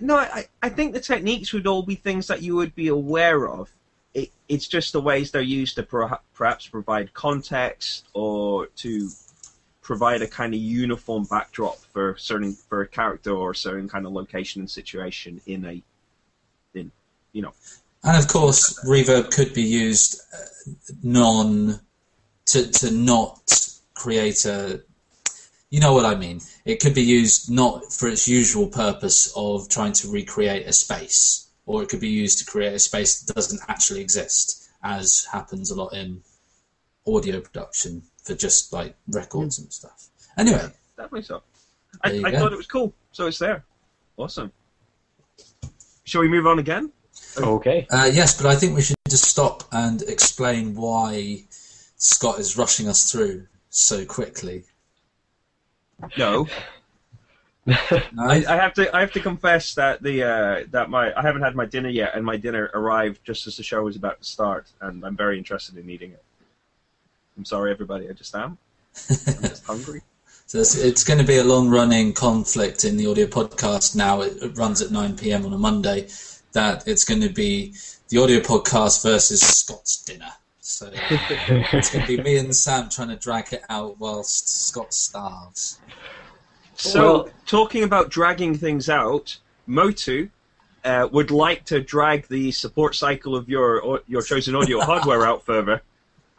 No, 0.00 0.16
I, 0.16 0.46
I 0.62 0.68
think 0.68 0.92
the 0.92 1.00
techniques 1.00 1.52
would 1.52 1.66
all 1.66 1.82
be 1.82 1.94
things 1.94 2.26
that 2.28 2.42
you 2.42 2.56
would 2.56 2.74
be 2.74 2.88
aware 2.88 3.48
of. 3.48 3.70
It, 4.14 4.30
it's 4.48 4.66
just 4.66 4.92
the 4.92 5.00
ways 5.00 5.30
they're 5.30 5.42
used 5.42 5.76
to 5.76 5.82
perhaps 5.82 6.66
provide 6.66 7.12
context 7.14 8.06
or 8.12 8.66
to 8.76 9.10
provide 9.82 10.22
a 10.22 10.26
kind 10.26 10.54
of 10.54 10.60
uniform 10.60 11.24
backdrop 11.24 11.78
for 11.92 12.16
certain 12.18 12.54
for 12.54 12.82
a 12.82 12.88
character 12.88 13.32
or 13.32 13.52
a 13.52 13.56
certain 13.56 13.88
kind 13.88 14.06
of 14.06 14.12
location 14.12 14.60
and 14.60 14.70
situation 14.70 15.40
in 15.46 15.64
a 15.64 15.82
in 16.74 16.90
you 17.32 17.42
know. 17.42 17.52
And 18.02 18.16
of 18.16 18.28
course 18.28 18.82
reverb 18.84 19.30
could 19.30 19.54
be 19.54 19.62
used 19.62 20.20
uh, 20.34 20.72
non 21.02 21.80
to 22.46 22.70
to 22.70 22.90
not 22.90 23.40
create 23.94 24.44
a 24.44 24.80
you 25.70 25.78
know 25.78 25.92
what 25.92 26.04
I 26.04 26.16
mean? 26.16 26.40
It 26.64 26.80
could 26.80 26.94
be 26.94 27.02
used 27.02 27.48
not 27.48 27.92
for 27.92 28.08
its 28.08 28.26
usual 28.26 28.66
purpose 28.66 29.32
of 29.36 29.68
trying 29.68 29.92
to 29.94 30.10
recreate 30.10 30.66
a 30.66 30.72
space 30.72 31.46
or 31.64 31.82
it 31.82 31.88
could 31.88 32.00
be 32.00 32.08
used 32.08 32.40
to 32.40 32.44
create 32.44 32.74
a 32.74 32.78
space 32.78 33.20
that 33.20 33.34
doesn't 33.34 33.60
actually 33.68 34.00
exist 34.00 34.68
as 34.82 35.26
happens 35.30 35.70
a 35.70 35.76
lot 35.76 35.92
in 35.92 36.22
audio 37.06 37.40
production 37.40 38.02
for 38.30 38.36
just 38.36 38.72
like 38.72 38.94
records 39.08 39.58
and 39.58 39.72
stuff. 39.72 40.06
Anyway, 40.38 40.64
definitely 40.96 41.22
so. 41.22 41.42
I, 42.04 42.22
I 42.24 42.30
thought 42.30 42.52
it 42.52 42.56
was 42.56 42.68
cool, 42.68 42.94
so 43.10 43.26
it's 43.26 43.40
there. 43.40 43.64
Awesome. 44.16 44.52
Shall 46.04 46.20
we 46.20 46.28
move 46.28 46.46
on 46.46 46.60
again? 46.60 46.92
Okay. 47.36 47.88
Uh, 47.90 48.08
yes, 48.12 48.40
but 48.40 48.48
I 48.48 48.54
think 48.54 48.76
we 48.76 48.82
should 48.82 48.96
just 49.08 49.24
stop 49.24 49.64
and 49.72 50.02
explain 50.02 50.76
why 50.76 51.42
Scott 51.96 52.38
is 52.38 52.56
rushing 52.56 52.88
us 52.88 53.10
through 53.10 53.46
so 53.70 54.04
quickly. 54.04 54.62
No. 56.16 56.46
no? 57.66 57.76
I, 58.18 58.44
I, 58.48 58.56
have 58.56 58.74
to. 58.74 58.94
I 58.96 59.00
have 59.00 59.12
to 59.12 59.20
confess 59.20 59.74
that 59.74 60.02
the 60.02 60.22
uh, 60.22 60.64
that 60.70 60.88
my 60.88 61.12
I 61.18 61.22
haven't 61.22 61.42
had 61.42 61.56
my 61.56 61.66
dinner 61.66 61.88
yet, 61.88 62.14
and 62.14 62.24
my 62.24 62.36
dinner 62.36 62.70
arrived 62.74 63.20
just 63.24 63.46
as 63.48 63.56
the 63.56 63.62
show 63.64 63.82
was 63.82 63.96
about 63.96 64.20
to 64.20 64.24
start, 64.24 64.68
and 64.80 65.04
I'm 65.04 65.16
very 65.16 65.36
interested 65.36 65.76
in 65.76 65.90
eating 65.90 66.12
it. 66.12 66.22
I'm 67.40 67.46
sorry, 67.46 67.70
everybody. 67.70 68.06
I 68.06 68.12
just 68.12 68.34
am. 68.34 68.58
I'm 69.08 69.16
just 69.16 69.64
hungry. 69.64 70.02
So 70.46 70.58
it's, 70.58 70.76
it's, 70.76 71.04
going 71.04 71.20
to 71.20 71.24
be 71.24 71.36
a 71.36 71.44
long-running 71.44 72.12
conflict 72.12 72.84
in 72.84 72.96
the 72.96 73.06
audio 73.06 73.26
podcast. 73.26 73.94
Now 73.94 74.22
it, 74.22 74.36
it 74.42 74.58
runs 74.58 74.82
at 74.82 74.90
9 74.90 75.16
p.m. 75.16 75.46
on 75.46 75.52
a 75.52 75.58
Monday. 75.58 76.08
That 76.54 76.88
it's 76.88 77.04
going 77.04 77.20
to 77.20 77.28
be 77.28 77.74
the 78.08 78.18
audio 78.18 78.40
podcast 78.40 79.04
versus 79.04 79.40
Scott's 79.40 80.02
dinner. 80.02 80.32
So 80.58 80.90
it's 80.92 81.90
going 81.92 82.04
to 82.04 82.16
be 82.16 82.20
me 82.20 82.36
and 82.38 82.54
Sam 82.54 82.88
trying 82.88 83.10
to 83.10 83.16
drag 83.16 83.52
it 83.52 83.62
out 83.70 84.00
whilst 84.00 84.66
Scott 84.66 84.92
starves. 84.92 85.78
So, 86.74 87.00
well, 87.00 87.28
talking 87.46 87.84
about 87.84 88.10
dragging 88.10 88.56
things 88.56 88.88
out, 88.88 89.38
Motu 89.68 90.30
uh, 90.84 91.08
would 91.12 91.30
like 91.30 91.64
to 91.66 91.80
drag 91.80 92.26
the 92.26 92.50
support 92.50 92.96
cycle 92.96 93.36
of 93.36 93.48
your 93.48 94.00
your 94.08 94.22
chosen 94.22 94.56
audio 94.56 94.80
hardware 94.80 95.24
out 95.24 95.46
further 95.46 95.80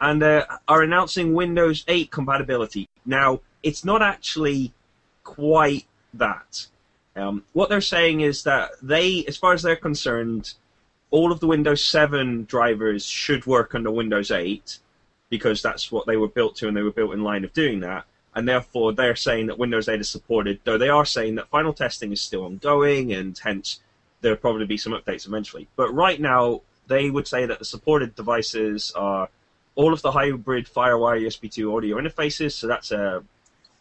and 0.02 0.20
uh, 0.20 0.44
are 0.66 0.82
announcing 0.82 1.32
Windows 1.32 1.84
8 1.86 2.10
compatibility. 2.10 2.88
Now, 3.06 3.40
it's 3.62 3.84
not 3.84 4.02
actually 4.02 4.74
quite 5.22 5.86
that. 6.14 6.66
Um, 7.14 7.44
what 7.52 7.68
they're 7.68 7.80
saying 7.80 8.20
is 8.20 8.42
that 8.42 8.72
they, 8.82 9.24
as 9.28 9.36
far 9.36 9.52
as 9.52 9.62
they're 9.62 9.76
concerned, 9.76 10.54
all 11.12 11.30
of 11.30 11.38
the 11.38 11.46
Windows 11.46 11.84
7 11.84 12.44
drivers 12.46 13.06
should 13.06 13.46
work 13.46 13.76
under 13.76 13.92
Windows 13.92 14.32
8 14.32 14.78
because 15.30 15.62
that's 15.62 15.92
what 15.92 16.06
they 16.06 16.16
were 16.16 16.28
built 16.28 16.56
to 16.56 16.68
and 16.68 16.76
they 16.76 16.82
were 16.82 16.90
built 16.90 17.14
in 17.14 17.22
line 17.22 17.44
of 17.44 17.52
doing 17.52 17.78
that. 17.80 18.04
And 18.34 18.48
therefore, 18.48 18.92
they're 18.92 19.14
saying 19.14 19.46
that 19.46 19.58
Windows 19.58 19.88
8 19.88 20.00
is 20.00 20.10
supported, 20.10 20.58
though 20.64 20.78
they 20.78 20.88
are 20.88 21.04
saying 21.04 21.36
that 21.36 21.48
final 21.48 21.72
testing 21.72 22.10
is 22.10 22.20
still 22.20 22.44
ongoing 22.44 23.12
and 23.12 23.38
hence 23.38 23.80
there'll 24.20 24.36
probably 24.36 24.66
be 24.66 24.78
some 24.78 24.94
updates 24.94 25.28
eventually. 25.28 25.68
But 25.76 25.94
right 25.94 26.20
now, 26.20 26.62
they 26.88 27.08
would 27.08 27.28
say 27.28 27.46
that 27.46 27.60
the 27.60 27.64
supported 27.64 28.16
devices 28.16 28.90
are 28.96 29.28
all 29.74 29.92
of 29.92 30.02
the 30.02 30.10
hybrid 30.10 30.66
FireWire 30.66 31.22
USB 31.26 31.50
2 31.50 31.76
audio 31.76 31.96
interfaces. 31.96 32.52
So 32.52 32.66
that's 32.66 32.92
uh, 32.92 33.20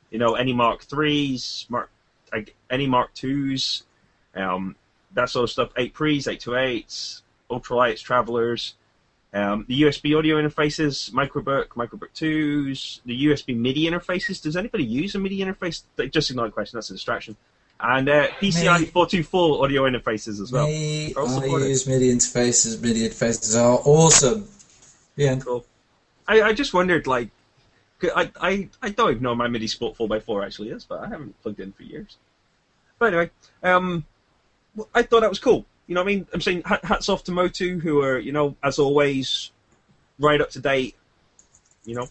you 0.09 0.19
know 0.19 0.35
any 0.35 0.53
Mark 0.53 0.83
threes, 0.83 1.65
Mark 1.69 1.89
any 2.69 2.87
Mark 2.87 3.13
twos, 3.13 3.83
um, 4.35 4.75
that 5.13 5.29
sort 5.29 5.43
of 5.43 5.49
stuff. 5.49 5.71
Eight 5.77 5.93
pre's, 5.93 6.27
eight 6.27 6.39
to 6.41 6.55
eights, 6.55 7.23
ultralights, 7.49 8.01
travelers. 8.01 8.75
Um, 9.33 9.65
the 9.67 9.83
USB 9.83 10.17
audio 10.17 10.35
interfaces, 10.35 11.09
Microbook, 11.11 11.67
Microbook 11.69 12.11
2s, 12.15 12.99
the 13.05 13.25
USB 13.27 13.55
MIDI 13.55 13.89
interfaces. 13.89 14.41
Does 14.41 14.57
anybody 14.57 14.83
use 14.83 15.15
a 15.15 15.19
MIDI 15.19 15.39
interface? 15.39 15.83
Just 16.09 16.29
ignore 16.29 16.47
the 16.47 16.51
question, 16.51 16.77
that's 16.77 16.89
a 16.89 16.93
distraction. 16.93 17.37
And 17.79 18.09
uh, 18.09 18.27
PCI 18.41 18.81
Me. 18.81 18.85
424 18.85 19.63
audio 19.63 19.83
interfaces 19.83 20.41
as 20.41 20.51
well. 20.51 20.65
I 20.65 21.67
use 21.69 21.87
MIDI 21.87 22.13
interfaces. 22.13 22.81
MIDI 22.81 23.07
interfaces 23.07 23.59
are 23.59 23.79
awesome. 23.85 24.47
End. 25.17 25.45
Cool. 25.45 25.65
I, 26.27 26.41
I 26.41 26.53
just 26.53 26.73
wondered, 26.73 27.07
like, 27.07 27.29
I, 28.03 28.31
I, 28.39 28.69
I 28.81 28.89
don't 28.89 29.11
even 29.11 29.23
know 29.23 29.35
my 29.35 29.47
MIDI 29.47 29.67
Sport 29.67 29.97
4x4 29.97 30.45
actually 30.45 30.69
is, 30.69 30.85
but 30.85 31.01
I 31.01 31.07
haven't 31.07 31.39
plugged 31.41 31.59
in 31.59 31.71
for 31.71 31.83
years. 31.83 32.17
But 32.97 33.13
anyway, 33.13 33.31
um, 33.63 34.05
I 34.93 35.03
thought 35.03 35.21
that 35.21 35.29
was 35.29 35.39
cool. 35.39 35.65
You 35.87 35.95
know 35.95 36.01
what 36.01 36.11
I 36.11 36.15
mean? 36.15 36.27
I'm 36.33 36.41
saying 36.41 36.63
hats 36.65 37.09
off 37.09 37.23
to 37.25 37.31
Motu, 37.31 37.79
who 37.79 38.01
are, 38.01 38.17
you 38.17 38.31
know, 38.31 38.55
as 38.63 38.79
always, 38.79 39.51
right 40.19 40.39
up 40.39 40.49
to 40.51 40.59
date, 40.59 40.95
you 41.85 41.95
know, 41.95 42.07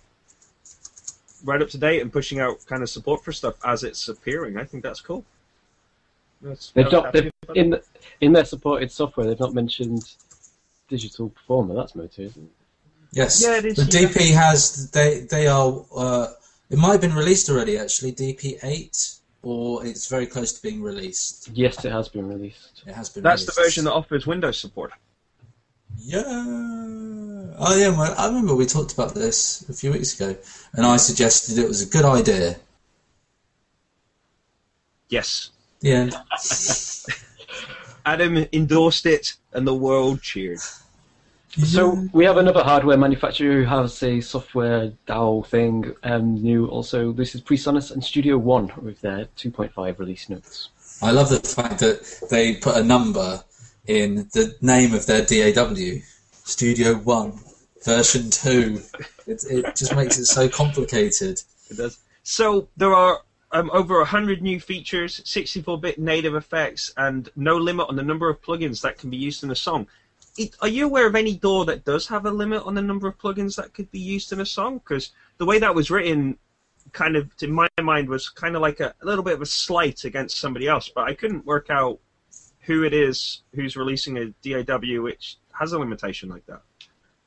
right 1.45 1.63
up 1.63 1.71
to 1.71 1.79
date 1.79 2.03
and 2.03 2.13
pushing 2.13 2.41
out 2.41 2.65
kind 2.67 2.83
of 2.83 2.91
support 2.91 3.25
for 3.25 3.33
stuff 3.33 3.55
as 3.65 3.85
it's 3.85 4.09
appearing. 4.09 4.59
I 4.59 4.65
think 4.65 4.83
that's 4.83 5.01
cool. 5.01 5.25
That's, 6.43 6.71
They've 6.71 6.91
not, 6.91 7.13
they've, 7.13 7.31
in 7.55 7.71
the, 7.71 7.83
in 8.21 8.33
their 8.33 8.45
supported 8.45 8.91
software, 8.91 9.27
they've 9.27 9.41
not 9.41 9.55
mentioned 9.55 10.15
digital 10.89 11.29
performer. 11.31 11.75
That's 11.75 11.95
Motu, 11.95 12.23
isn't 12.23 12.43
it? 12.43 12.51
Yes. 13.13 13.43
Yeah, 13.43 13.59
it 13.59 13.65
is, 13.65 13.77
The 13.77 14.01
yeah. 14.01 14.09
DP 14.09 14.33
has 14.33 14.91
they 14.91 15.21
they 15.21 15.47
are 15.47 15.85
uh, 15.95 16.29
it 16.71 16.79
might 16.79 16.93
have 16.93 17.01
been 17.01 17.15
released 17.15 17.49
already 17.51 17.77
actually 17.77 18.13
DP 18.13 18.59
eight 18.63 19.15
or 19.43 19.85
it's 19.85 20.09
very 20.09 20.27
close 20.27 20.53
to 20.53 20.63
being 20.63 20.83
released. 20.83 21.49
Yes, 21.53 21.85
it 21.85 21.93
has 21.93 22.09
been 22.09 22.29
released. 22.29 22.83
It 22.87 22.95
has 22.95 23.09
been. 23.09 23.23
That's 23.23 23.47
the 23.47 23.53
version 23.53 23.85
that 23.85 23.93
offers 23.93 24.27
Windows 24.27 24.59
support. 24.59 24.93
Yeah. 25.99 26.23
Oh 26.27 27.77
yeah. 27.77 27.91
Well, 27.91 28.15
I 28.17 28.27
remember 28.27 28.55
we 28.55 28.67
talked 28.67 28.93
about 28.93 29.15
this 29.15 29.69
a 29.69 29.73
few 29.73 29.93
weeks 29.93 30.19
ago, 30.19 30.37
and 30.75 30.87
I 30.87 30.97
suggested 30.97 31.59
it 31.59 31.69
was 31.69 31.83
a 31.83 31.87
good 31.87 32.05
idea. 32.05 32.57
Yes. 35.09 35.51
The 35.81 35.93
end. 35.93 36.15
Adam 38.07 38.47
endorsed 38.53 39.07
it, 39.07 39.35
and 39.53 39.67
the 39.67 39.75
world 39.75 40.23
cheered. 40.23 40.61
So 41.51 42.09
we 42.13 42.25
have 42.25 42.37
another 42.37 42.63
hardware 42.63 42.97
manufacturer 42.97 43.63
who 43.63 43.65
has 43.65 44.03
a 44.05 44.21
software 44.21 44.93
DAW 45.07 45.43
thing 45.43 45.95
um, 46.05 46.35
new. 46.35 46.67
Also, 46.67 47.13
this 47.13 47.35
is 47.35 47.41
PreSonus 47.41 47.91
and 47.91 48.05
Studio 48.05 48.39
One 48.39 48.73
with 48.81 49.01
their 49.01 49.27
2.5 49.37 49.99
release 49.99 50.29
notes. 50.29 50.71
I 51.03 51.11
love 51.11 51.29
the 51.29 51.41
fact 51.41 51.81
that 51.81 52.29
they 52.31 52.55
put 52.55 52.77
a 52.77 52.85
number 52.85 53.43
in 53.87 54.29
the 54.33 54.55
name 54.61 54.95
of 54.95 55.07
their 55.07 55.25
DAW. 55.25 56.03
Studio 56.45 56.95
One, 56.95 57.39
version 57.85 58.31
two. 58.31 58.81
It, 59.27 59.45
it 59.49 59.77
just 59.77 59.95
makes 59.95 60.19
it 60.19 60.27
so 60.27 60.49
complicated. 60.49 61.41
It 61.69 61.77
does. 61.77 61.99
So 62.23 62.69
there 62.77 62.95
are 62.95 63.21
um, 63.53 63.71
over 63.73 63.99
100 63.99 64.43
new 64.43 64.61
features, 64.61 65.21
64-bit 65.21 65.99
native 65.99 66.35
effects, 66.35 66.93
and 66.97 67.29
no 67.37 67.57
limit 67.57 67.89
on 67.89 67.97
the 67.97 68.03
number 68.03 68.29
of 68.29 68.41
plugins 68.43 68.83
that 68.83 68.99
can 68.99 69.11
be 69.11 69.17
used 69.17 69.43
in 69.43 69.51
a 69.51 69.57
song. 69.57 69.87
It, 70.37 70.55
are 70.61 70.69
you 70.69 70.87
aware 70.87 71.07
of 71.07 71.15
any 71.17 71.37
DAW 71.37 71.65
that 71.65 71.85
does 71.85 72.07
have 72.09 72.25
a 72.25 72.31
limit 72.31 72.63
on 72.65 72.75
the 72.75 72.83
number 72.83 73.09
of 73.09 73.19
plugins 73.19 73.57
that 73.57 73.75
could 73.75 73.91
be 73.91 73.99
used 73.99 74.33
in 74.33 74.41
a 74.41 74.47
song? 74.47 74.79
Because 74.79 75.11
the 75.39 75.45
way 75.45 75.59
that 75.59 75.75
was 75.75 75.91
written, 75.91 76.39
kind 76.93 77.17
of, 77.17 77.37
to 77.39 77.49
my 77.49 77.69
mind, 77.83 78.09
was 78.09 78.29
kind 78.29 78.55
of 78.57 78.63
like 78.63 78.81
a, 78.81 78.95
a 79.03 79.07
little 79.07 79.25
bit 79.25 79.35
of 79.35 79.43
a 79.43 79.47
slight 79.47 80.05
against 80.05 80.39
somebody 80.39 80.69
else. 80.69 80.89
But 80.95 81.05
I 81.05 81.15
couldn't 81.15 81.47
work 81.47 81.69
out 81.71 81.99
who 82.61 82.85
it 82.85 82.93
is 82.93 83.43
who's 83.55 83.77
releasing 83.77 84.19
a 84.19 84.27
DAW 84.43 85.03
which 85.03 85.39
has 85.59 85.73
a 85.73 85.79
limitation 85.79 86.29
like 86.29 86.47
that. 86.47 86.63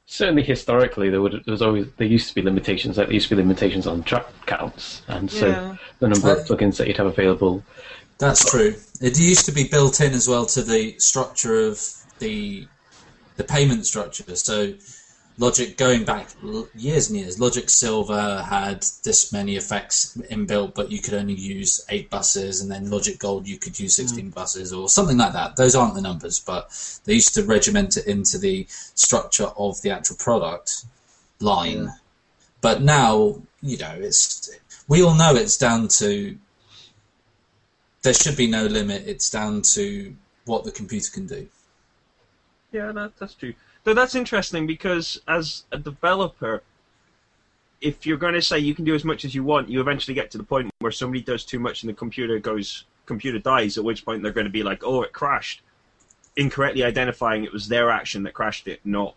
Certainly, 0.05 0.43
historically, 0.43 1.09
there 1.09 1.21
would 1.21 1.43
there 1.45 1.51
was 1.51 1.61
always 1.61 1.87
there 1.97 2.07
used 2.07 2.29
to 2.29 2.35
be 2.35 2.41
limitations. 2.41 2.97
Like 2.97 3.07
there 3.07 3.13
used 3.13 3.29
to 3.29 3.35
be 3.35 3.41
limitations 3.41 3.87
on 3.87 4.03
track 4.03 4.25
counts, 4.45 5.01
and 5.07 5.31
so 5.31 5.47
Yeah. 5.47 5.75
the 5.99 6.09
number 6.09 6.31
of 6.31 6.45
plugins 6.45 6.77
that 6.77 6.87
you'd 6.87 6.97
have 6.97 7.07
available. 7.07 7.63
That's 8.19 8.49
true. 8.49 8.75
It 9.01 9.19
used 9.19 9.45
to 9.45 9.51
be 9.51 9.67
built 9.67 10.01
in 10.01 10.13
as 10.13 10.27
well 10.27 10.45
to 10.47 10.61
the 10.61 10.97
structure 10.99 11.59
of 11.67 11.81
the 12.19 12.67
the 13.35 13.43
payment 13.43 13.85
structure. 13.85 14.35
So 14.35 14.73
Logic 15.39 15.77
going 15.77 16.05
back 16.05 16.29
years 16.75 17.09
and 17.09 17.17
years, 17.17 17.39
Logic 17.39 17.67
Silver 17.67 18.43
had 18.43 18.85
this 19.03 19.33
many 19.33 19.55
effects 19.55 20.15
inbuilt, 20.29 20.75
but 20.75 20.91
you 20.91 21.01
could 21.01 21.15
only 21.15 21.33
use 21.33 21.83
eight 21.89 22.11
buses, 22.11 22.61
and 22.61 22.69
then 22.69 22.91
Logic 22.91 23.17
Gold 23.17 23.47
you 23.47 23.57
could 23.57 23.79
use 23.79 23.97
hmm. 23.97 24.03
sixteen 24.03 24.29
buses 24.29 24.71
or 24.71 24.89
something 24.89 25.17
like 25.17 25.33
that. 25.33 25.55
Those 25.55 25.73
aren't 25.73 25.95
the 25.95 26.01
numbers, 26.01 26.39
but 26.39 26.69
they 27.05 27.15
used 27.15 27.33
to 27.33 27.43
regiment 27.43 27.97
it 27.97 28.05
into 28.05 28.37
the 28.37 28.67
structure 28.69 29.49
of 29.57 29.81
the 29.81 29.89
actual 29.89 30.17
product 30.17 30.85
line. 31.39 31.91
But 32.61 32.83
now, 32.83 33.41
you 33.63 33.77
know, 33.77 33.95
it's 33.97 34.51
we 34.87 35.01
all 35.01 35.15
know 35.15 35.33
it's 35.33 35.57
down 35.57 35.87
to 35.99 36.37
there 38.03 38.13
should 38.13 38.37
be 38.37 38.47
no 38.47 38.65
limit. 38.65 39.07
It's 39.07 39.31
down 39.31 39.63
to 39.73 40.15
what 40.45 40.63
the 40.63 40.71
computer 40.71 41.09
can 41.11 41.25
do. 41.25 41.47
Yeah, 42.73 42.91
that, 42.91 43.15
that's 43.17 43.35
true. 43.35 43.53
So 43.85 43.93
that's 43.93 44.15
interesting 44.15 44.65
because 44.65 45.21
as 45.27 45.63
a 45.71 45.77
developer, 45.77 46.63
if 47.81 48.05
you're 48.05 48.17
going 48.17 48.33
to 48.33 48.41
say 48.41 48.57
you 48.57 48.73
can 48.73 48.83
do 48.83 48.95
as 48.95 49.05
much 49.05 49.23
as 49.23 49.35
you 49.35 49.43
want, 49.43 49.69
you 49.69 49.79
eventually 49.79 50.15
get 50.15 50.31
to 50.31 50.37
the 50.37 50.43
point 50.43 50.71
where 50.79 50.91
somebody 50.91 51.21
does 51.21 51.45
too 51.45 51.59
much 51.59 51.83
and 51.83 51.89
the 51.89 51.93
computer 51.93 52.39
goes, 52.39 52.85
computer 53.05 53.37
dies. 53.37 53.77
At 53.77 53.83
which 53.83 54.03
point 54.03 54.23
they're 54.23 54.31
going 54.31 54.45
to 54.45 54.51
be 54.51 54.63
like, 54.63 54.83
"Oh, 54.83 55.03
it 55.03 55.13
crashed," 55.13 55.61
incorrectly 56.35 56.83
identifying 56.83 57.43
it 57.43 57.53
was 57.53 57.67
their 57.67 57.91
action 57.91 58.23
that 58.23 58.33
crashed 58.33 58.67
it, 58.67 58.79
not 58.83 59.15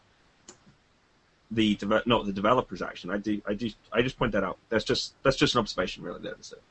the 1.51 1.77
deve- 1.77 2.07
not 2.07 2.27
the 2.27 2.33
developer's 2.33 2.83
action. 2.83 3.11
I 3.11 3.19
do, 3.19 3.41
I 3.47 3.55
do, 3.55 3.71
I 3.93 4.03
just 4.03 4.19
point 4.19 4.33
that 4.33 4.45
out. 4.45 4.59
That's 4.69 4.85
just 4.85 5.15
that's 5.23 5.37
just 5.37 5.55
an 5.55 5.61
observation, 5.61 6.03
really. 6.03 6.21
That's 6.21 6.53
it. 6.53 6.63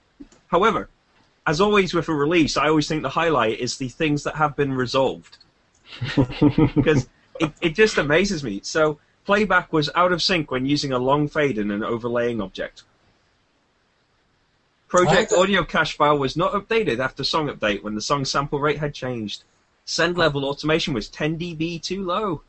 However, 0.47 0.89
as 1.47 1.61
always 1.61 1.93
with 1.93 2.09
a 2.09 2.13
release, 2.13 2.57
I 2.57 2.67
always 2.67 2.87
think 2.87 3.01
the 3.01 3.09
highlight 3.09 3.59
is 3.59 3.77
the 3.77 3.89
things 3.89 4.23
that 4.23 4.35
have 4.35 4.55
been 4.55 4.73
resolved 4.73 5.37
because 6.75 7.07
it, 7.39 7.51
it 7.61 7.75
just 7.75 7.97
amazes 7.97 8.43
me. 8.43 8.59
So 8.63 8.99
playback 9.25 9.73
was 9.73 9.89
out 9.95 10.11
of 10.11 10.21
sync 10.21 10.51
when 10.51 10.65
using 10.65 10.91
a 10.91 10.99
long 10.99 11.27
fade 11.27 11.57
in 11.57 11.71
an 11.71 11.83
overlaying 11.83 12.41
object. 12.41 12.83
Project 14.87 15.33
Oh, 15.35 15.41
audio 15.41 15.63
cache 15.63 15.97
file 15.97 16.17
was 16.17 16.37
not 16.37 16.53
updated 16.53 16.99
after 16.99 17.23
song 17.23 17.49
update 17.49 17.83
when 17.83 17.95
the 17.95 18.01
song 18.01 18.23
sample 18.23 18.59
rate 18.59 18.77
had 18.77 18.93
changed. 18.93 19.43
Send 19.85 20.17
level 20.17 20.45
automation 20.45 20.93
was 20.93 21.09
10 21.09 21.37
dB 21.37 21.81
too 21.81 22.03
low. 22.03 22.41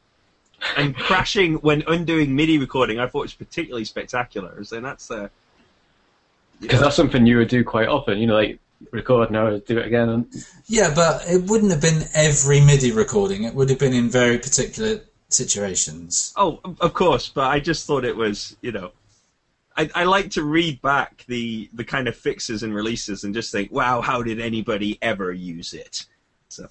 And 0.77 0.97
crashing 0.97 1.55
when 1.57 1.83
undoing 1.87 2.35
MIDI 2.35 2.59
recording, 2.59 2.99
I 2.99 3.07
thought 3.07 3.23
was 3.23 3.35
particularly 3.35 3.85
spectacular. 3.85 4.63
So 4.65 4.81
that's 4.81 5.11
uh, 5.11 5.29
Because 6.61 6.81
that's 6.81 6.97
something 6.97 7.27
you 7.27 7.39
would 7.39 7.49
do 7.49 7.63
quite 7.63 7.89
often. 7.89 8.19
You 8.19 8.27
know, 8.27 8.35
like 8.35 8.59
record 8.91 9.31
now, 9.31 9.57
do 9.59 9.79
it 9.79 9.87
again. 9.87 10.09
And 10.09 10.27
Yeah, 10.67 10.93
but 10.95 11.23
it 11.29 11.45
wouldn't 11.45 11.73
have 11.73 11.81
been 11.81 12.05
every 12.15 12.61
MIDI 12.61 12.93
recording. 12.93 13.45
It 13.45 13.55
would 13.55 13.71
have 13.71 13.79
been 13.79 13.95
in 13.95 14.11
very 14.11 14.39
particular 14.39 15.01
situations. 15.29 16.33
Oh, 16.37 16.61
of 16.81 16.93
course, 16.95 17.29
but 17.29 17.51
I 17.51 17.61
just 17.61 17.87
thought 17.87 18.05
it 18.05 18.17
was, 18.17 18.57
you 18.61 18.73
know, 18.73 18.93
I, 19.77 19.91
I 19.95 20.05
like 20.05 20.31
to 20.31 20.43
read 20.43 20.81
back 20.81 21.25
the 21.29 21.69
the 21.75 21.85
kind 21.85 22.09
of 22.09 22.17
fixes 22.17 22.63
and 22.63 22.75
releases 22.75 23.25
and 23.25 23.35
just 23.35 23.53
think, 23.53 23.71
wow, 23.71 24.01
how 24.01 24.23
did 24.23 24.41
anybody 24.41 24.99
ever 25.03 25.33
use 25.33 25.75
it? 25.75 26.07
So, 26.49 26.69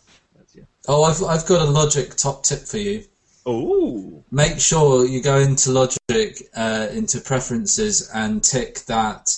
yeah. 0.53 0.63
Oh, 0.87 1.03
I've 1.03 1.23
I've 1.23 1.45
got 1.45 1.67
a 1.67 1.69
Logic 1.69 2.15
top 2.15 2.43
tip 2.43 2.59
for 2.61 2.77
you. 2.77 3.03
Oh, 3.45 4.23
Make 4.31 4.59
sure 4.59 5.05
you 5.05 5.21
go 5.21 5.37
into 5.37 5.71
Logic, 5.71 6.49
uh, 6.55 6.87
into 6.91 7.19
preferences, 7.21 8.09
and 8.13 8.43
tick 8.43 8.79
that 8.85 9.37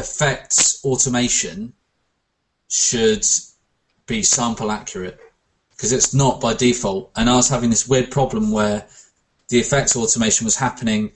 effects 0.00 0.84
automation 0.84 1.72
should 2.68 3.24
be 4.06 4.22
sample 4.22 4.70
accurate 4.70 5.18
because 5.70 5.92
it's 5.92 6.12
not 6.12 6.40
by 6.40 6.54
default. 6.54 7.10
And 7.16 7.30
I 7.30 7.36
was 7.36 7.48
having 7.48 7.70
this 7.70 7.88
weird 7.88 8.10
problem 8.10 8.50
where 8.50 8.86
the 9.48 9.58
effects 9.58 9.96
automation 9.96 10.44
was 10.44 10.56
happening 10.56 11.12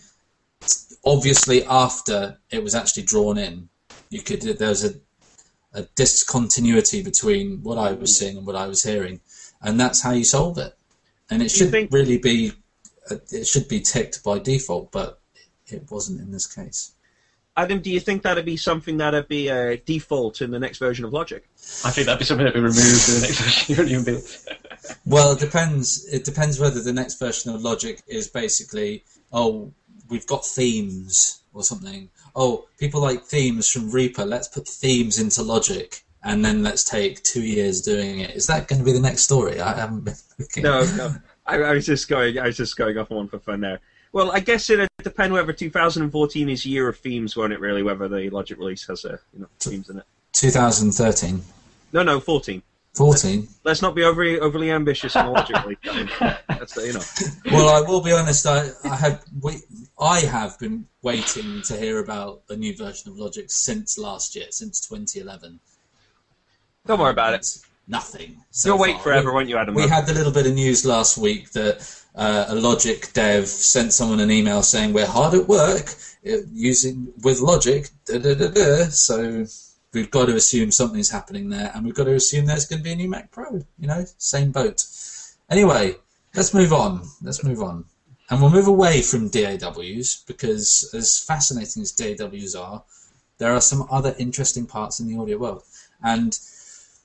obviously 1.05 1.65
after 1.65 2.39
it 2.51 2.63
was 2.63 2.75
actually 2.75 3.03
drawn 3.03 3.39
in. 3.39 3.69
You 4.11 4.23
could 4.23 4.43
there 4.43 4.69
was 4.69 4.85
a 4.85 4.95
a 5.75 5.83
discontinuity 5.97 7.03
between 7.03 7.63
what 7.63 7.79
I 7.79 7.93
was 7.93 8.17
seeing 8.17 8.37
and 8.37 8.47
what 8.47 8.57
I 8.57 8.69
was 8.69 8.85
hearing, 8.85 9.21
and 9.61 9.79
that's 9.79 10.03
how 10.03 10.13
you 10.13 10.25
solve 10.25 10.57
it. 10.59 10.73
And 11.31 11.43
it 11.43 11.51
should 11.51 11.71
think- 11.71 11.93
really 11.93 12.19
be 12.19 12.53
uh, 13.11 13.17
it 13.33 13.47
should 13.47 13.69
be 13.69 13.81
ticked 13.81 14.23
by 14.23 14.39
default, 14.39 14.93
but 14.93 15.21
it 15.67 15.91
wasn't 15.91 16.21
in 16.21 16.31
this 16.31 16.47
case. 16.47 16.94
Adam, 17.57 17.81
do 17.81 17.91
you 17.91 18.01
think 18.01 18.23
that'd 18.23 18.45
be 18.45 18.57
something 18.57 18.97
that'd 18.97 19.29
be 19.29 19.49
a 19.49 19.77
default 19.77 20.43
in 20.43 20.51
the 20.51 20.59
next 20.59 20.79
version 20.79 21.05
of 21.05 21.13
Logic? 21.13 21.49
I 21.85 21.91
think 21.91 22.07
that'd 22.07 22.19
be 22.19 22.25
something 22.25 22.45
that'd 22.45 22.61
be 22.61 22.61
removed 22.61 23.09
in 23.09 23.15
the 23.15 23.21
next 23.23 23.41
version 23.67 23.73
of 23.73 23.79
Union 23.79 24.05
Build. 24.05 24.23
Well, 25.07 25.33
it 25.33 25.39
depends. 25.39 26.07
It 26.13 26.25
depends 26.25 26.59
whether 26.59 26.81
the 26.81 26.93
next 26.93 27.19
version 27.19 27.55
of 27.55 27.63
Logic 27.63 28.03
is 28.09 28.27
basically 28.29 29.05
oh 29.33 29.73
we've 30.09 30.27
got 30.27 30.45
themes 30.45 31.43
or 31.53 31.63
something. 31.63 32.11
Oh, 32.35 32.67
people 32.79 33.01
like 33.01 33.25
themes 33.25 33.69
from 33.69 33.91
Reaper. 33.91 34.25
Let's 34.25 34.49
put 34.49 34.67
themes 34.67 35.19
into 35.19 35.43
Logic, 35.43 36.03
and 36.25 36.45
then 36.45 36.63
let's 36.63 36.83
take 36.83 37.23
two 37.23 37.43
years 37.43 37.81
doing 37.81 38.21
it. 38.21 38.31
Is 38.31 38.49
that 38.49 38.67
going 38.67 38.81
to 38.81 38.85
be 38.85 38.93
the 38.93 39.01
next 39.01 39.23
story? 39.23 39.61
I 39.61 39.77
haven't 39.77 40.05
been 40.05 40.15
looking. 40.39 40.65
No, 40.65 40.85
no. 40.97 41.15
I, 41.47 41.59
I 41.59 41.73
was 41.73 41.87
just 41.87 42.09
going. 42.09 42.39
I 42.39 42.47
was 42.47 42.57
just 42.57 42.77
going 42.77 42.99
off 42.99 43.11
on 43.11 43.17
one 43.19 43.29
for 43.29 43.39
fun 43.39 43.61
there. 43.61 43.81
Well, 44.15 44.31
I 44.31 44.39
guess 44.39 44.71
it'd 44.71 44.89
depend 45.03 45.33
whether 45.33 45.53
2014 45.53 46.49
is 46.49 46.65
year 46.65 46.89
of 46.89 46.97
themes, 46.99 47.37
won't 47.37 47.53
it? 47.53 47.59
Really, 47.59 47.83
whether 47.83 48.07
the 48.07 48.31
Logic 48.31 48.57
release 48.57 48.87
has 48.87 49.05
a 49.05 49.19
you 49.33 49.41
know 49.41 49.49
themes 49.59 49.91
in 49.91 49.99
it. 49.99 50.05
2013, 50.35 51.43
No, 51.93 52.05
no, 52.05 52.21
14. 52.21 52.63
14. 52.95 53.49
Let's 53.65 53.83
not 53.83 53.97
be 53.97 54.05
overly 54.05 54.39
overly 54.39 54.71
ambitious 54.71 55.17
in 55.17 55.27
the 55.27 55.33
Logic 55.33 55.57
release. 55.65 56.11
That's 56.47 56.77
you 56.77 56.93
know. 56.93 57.01
Well, 57.53 57.69
I 57.71 57.81
will 57.81 58.03
be 58.03 58.13
honest. 58.13 58.47
I, 58.47 58.69
I 58.85 58.95
have 58.95 59.25
we, 59.43 59.57
I 59.99 60.21
have 60.21 60.61
been 60.61 60.87
waiting 61.03 61.63
to 61.63 61.77
hear 61.77 61.99
about 61.99 62.43
a 62.49 62.55
new 62.55 62.77
version 62.77 63.11
of 63.11 63.19
Logic 63.19 63.47
since 63.49 63.99
last 63.99 64.37
year, 64.37 64.47
since 64.51 64.79
2011. 64.87 65.59
Don't 66.87 67.01
worry 67.01 67.11
about 67.11 67.35
it. 67.35 67.59
Nothing. 67.87 68.43
so 68.51 68.71
You'll 68.71 68.79
wait 68.79 68.95
far. 68.95 69.03
forever, 69.03 69.31
We- 69.31 69.35
won't 69.35 69.49
you, 69.49 69.59
Adam? 69.59 69.75
We 69.75 69.89
had 69.89 70.07
the 70.07 70.15
little 70.15 70.33
bit 70.33 70.47
of 70.47 70.55
news 70.55 70.85
last 70.85 71.19
week 71.19 71.51
that 71.53 71.77
uh, 72.15 72.47
a 72.49 72.55
Logic 72.55 73.13
dev 73.13 73.47
sent 73.47 73.93
someone 73.93 74.21
an 74.21 74.31
email 74.31 74.63
saying 74.63 74.93
we're 74.93 75.07
hard 75.07 75.35
at 75.35 75.47
work 75.49 75.91
uh, 76.27 76.39
using 76.53 77.13
with 77.23 77.41
Logic. 77.41 77.89
Da, 78.07 78.19
da, 78.19 78.35
da, 78.35 78.49
da. 78.49 78.85
So 78.89 79.45
we've 79.93 80.11
got 80.11 80.27
to 80.27 80.35
assume 80.37 80.71
something's 80.71 81.11
happening 81.11 81.51
there, 81.51 81.71
and 81.75 81.85
we've 81.85 81.95
got 81.95 82.05
to 82.05 82.15
assume 82.15 82.47
there's 82.47 82.67
going 82.67 82.81
to 82.81 82.85
be 82.85 82.93
a 82.93 82.97
new 82.97 83.09
Mac 83.11 83.31
Pro. 83.31 83.63
You 83.79 83.87
know, 83.89 84.05
same 84.17 84.51
boat. 84.51 84.85
Anyway, 85.51 85.97
let's 86.35 86.55
move 86.55 86.73
on. 86.73 87.03
Let's 87.23 87.45
move 87.45 87.63
on, 87.63 87.85
and 88.31 88.41
we'll 88.41 88.51
move 88.51 88.67
away 88.67 89.03
from 89.03 89.29
DAWs 89.29 90.25
because, 90.27 90.89
as 90.95 91.19
fascinating 91.19 91.83
as 91.83 91.93
DAWs 91.93 92.55
are, 92.55 92.83
there 93.37 93.53
are 93.53 93.61
some 93.61 93.87
other 93.91 94.15
interesting 94.19 94.65
parts 94.67 95.01
in 95.01 95.07
the 95.07 95.21
audio 95.21 95.37
world. 95.37 95.63
And 96.03 96.39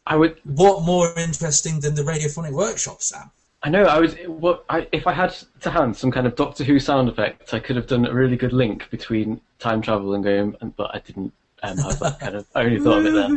I 0.10 0.16
would. 0.16 0.38
what 0.44 0.84
more 0.84 1.14
interesting 1.18 1.80
than 1.80 1.94
the 1.96 2.02
radiophonic 2.02 2.52
workshop, 2.52 3.02
Sam? 3.02 3.32
I 3.62 3.70
know. 3.70 3.84
I 3.84 4.00
was. 4.00 4.16
What? 4.26 4.66
I, 4.70 4.88
if 4.92 5.06
I 5.06 5.14
had 5.14 5.36
to 5.62 5.70
hand 5.70 5.96
some 5.96 6.12
kind 6.12 6.26
of 6.26 6.36
Doctor 6.36 6.64
Who 6.64 6.80
sound 6.80 7.08
effect, 7.10 7.54
I 7.54 7.60
could 7.60 7.76
have 7.76 7.88
done 7.88 8.06
a 8.06 8.14
really 8.14 8.36
good 8.36 8.54
link 8.54 8.90
between 8.90 9.40
time 9.60 9.82
travel 9.82 10.14
and 10.16 10.24
going. 10.24 10.56
and- 10.62 10.76
But 10.76 10.96
I 10.96 11.00
didn't 11.00 11.32
um, 11.64 11.78
have 11.78 12.00
that 12.00 12.20
kind 12.20 12.36
of. 12.36 12.46
I 12.56 12.64
only 12.64 12.80
thought 12.80 13.00
of 13.00 13.06
it 13.06 13.14
there. 13.14 13.30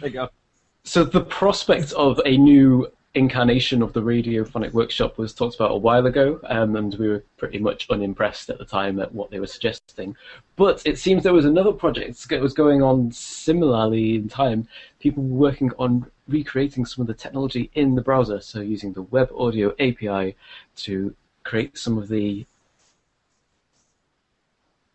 There 0.00 0.08
you 0.08 0.10
go. 0.10 0.28
So 0.84 1.04
the 1.04 1.22
prospect 1.22 1.92
of 1.92 2.20
a 2.26 2.36
new 2.36 2.88
incarnation 3.14 3.80
of 3.80 3.92
the 3.92 4.02
radiophonic 4.02 4.72
workshop 4.72 5.18
was 5.18 5.32
talked 5.32 5.54
about 5.54 5.70
a 5.70 5.76
while 5.76 6.06
ago, 6.06 6.40
um, 6.44 6.74
and 6.74 6.94
we 6.96 7.08
were 7.08 7.24
pretty 7.36 7.58
much 7.58 7.88
unimpressed 7.88 8.50
at 8.50 8.58
the 8.58 8.64
time 8.64 8.98
at 8.98 9.14
what 9.14 9.30
they 9.30 9.38
were 9.38 9.46
suggesting. 9.46 10.16
But 10.56 10.82
it 10.84 10.98
seems 10.98 11.22
there 11.22 11.32
was 11.32 11.44
another 11.44 11.72
project 11.72 12.28
that 12.28 12.40
was 12.40 12.54
going 12.54 12.82
on 12.82 13.12
similarly 13.12 14.16
in 14.16 14.28
time. 14.28 14.66
People 14.98 15.22
were 15.22 15.38
working 15.38 15.70
on 15.78 16.10
recreating 16.26 16.84
some 16.84 17.02
of 17.02 17.06
the 17.06 17.14
technology 17.14 17.70
in 17.74 17.94
the 17.94 18.02
browser, 18.02 18.40
so 18.40 18.60
using 18.60 18.92
the 18.92 19.02
Web 19.02 19.30
Audio 19.36 19.74
API 19.78 20.36
to 20.76 21.14
create 21.44 21.78
some 21.78 21.98
of 21.98 22.08
the 22.08 22.46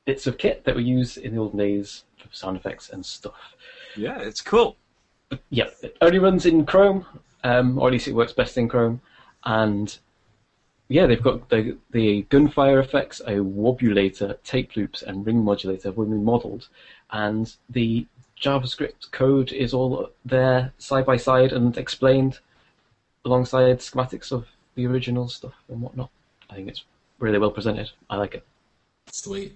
bits 0.06 0.28
of 0.28 0.38
kit 0.38 0.64
that 0.66 0.76
we 0.76 0.84
used 0.84 1.18
in 1.18 1.36
the 1.36 1.40
old 1.40 1.58
days 1.58 2.04
for 2.18 2.28
sound 2.32 2.58
effects 2.58 2.90
and 2.90 3.06
stuff. 3.06 3.56
Yeah, 3.96 4.20
it's 4.20 4.42
cool. 4.42 4.76
Yeah, 5.52 5.70
it 5.84 5.96
only 6.02 6.18
runs 6.18 6.48
in 6.48 6.66
Chrome, 6.66 7.06
um, 7.44 7.78
or 7.78 7.88
at 7.88 7.94
least 7.94 8.08
it 8.08 8.16
works 8.16 8.34
best 8.34 8.58
in 8.58 8.68
Chrome. 8.68 9.02
And 9.46 9.98
yeah, 10.88 11.06
they've 11.06 11.22
got 11.22 11.50
the 11.50 11.78
the 11.92 12.24
gunfire 12.30 12.80
effects, 12.80 13.22
a 13.22 13.34
wobulator, 13.36 14.42
tape 14.44 14.76
loops, 14.76 15.02
and 15.02 15.26
ring 15.26 15.44
modulator 15.44 15.92
when 15.92 16.10
we 16.10 16.18
modelled, 16.18 16.68
and 17.12 17.56
the 17.70 18.08
JavaScript 18.42 19.12
code 19.12 19.52
is 19.52 19.74
all 19.74 20.10
there 20.26 20.74
side 20.78 21.06
by 21.06 21.18
side 21.18 21.52
and 21.52 21.78
explained 21.78 22.40
alongside 23.26 23.80
schematics 23.80 24.32
of 24.32 24.48
the 24.76 24.88
original 24.88 25.28
stuff 25.28 25.54
and 25.68 25.82
whatnot. 25.82 26.10
I 26.50 26.56
think 26.56 26.70
it's 26.70 26.86
really 27.20 27.38
well 27.38 27.52
presented. 27.52 27.92
I 28.10 28.16
like 28.16 28.36
it. 28.36 28.46
Sweet. 29.12 29.54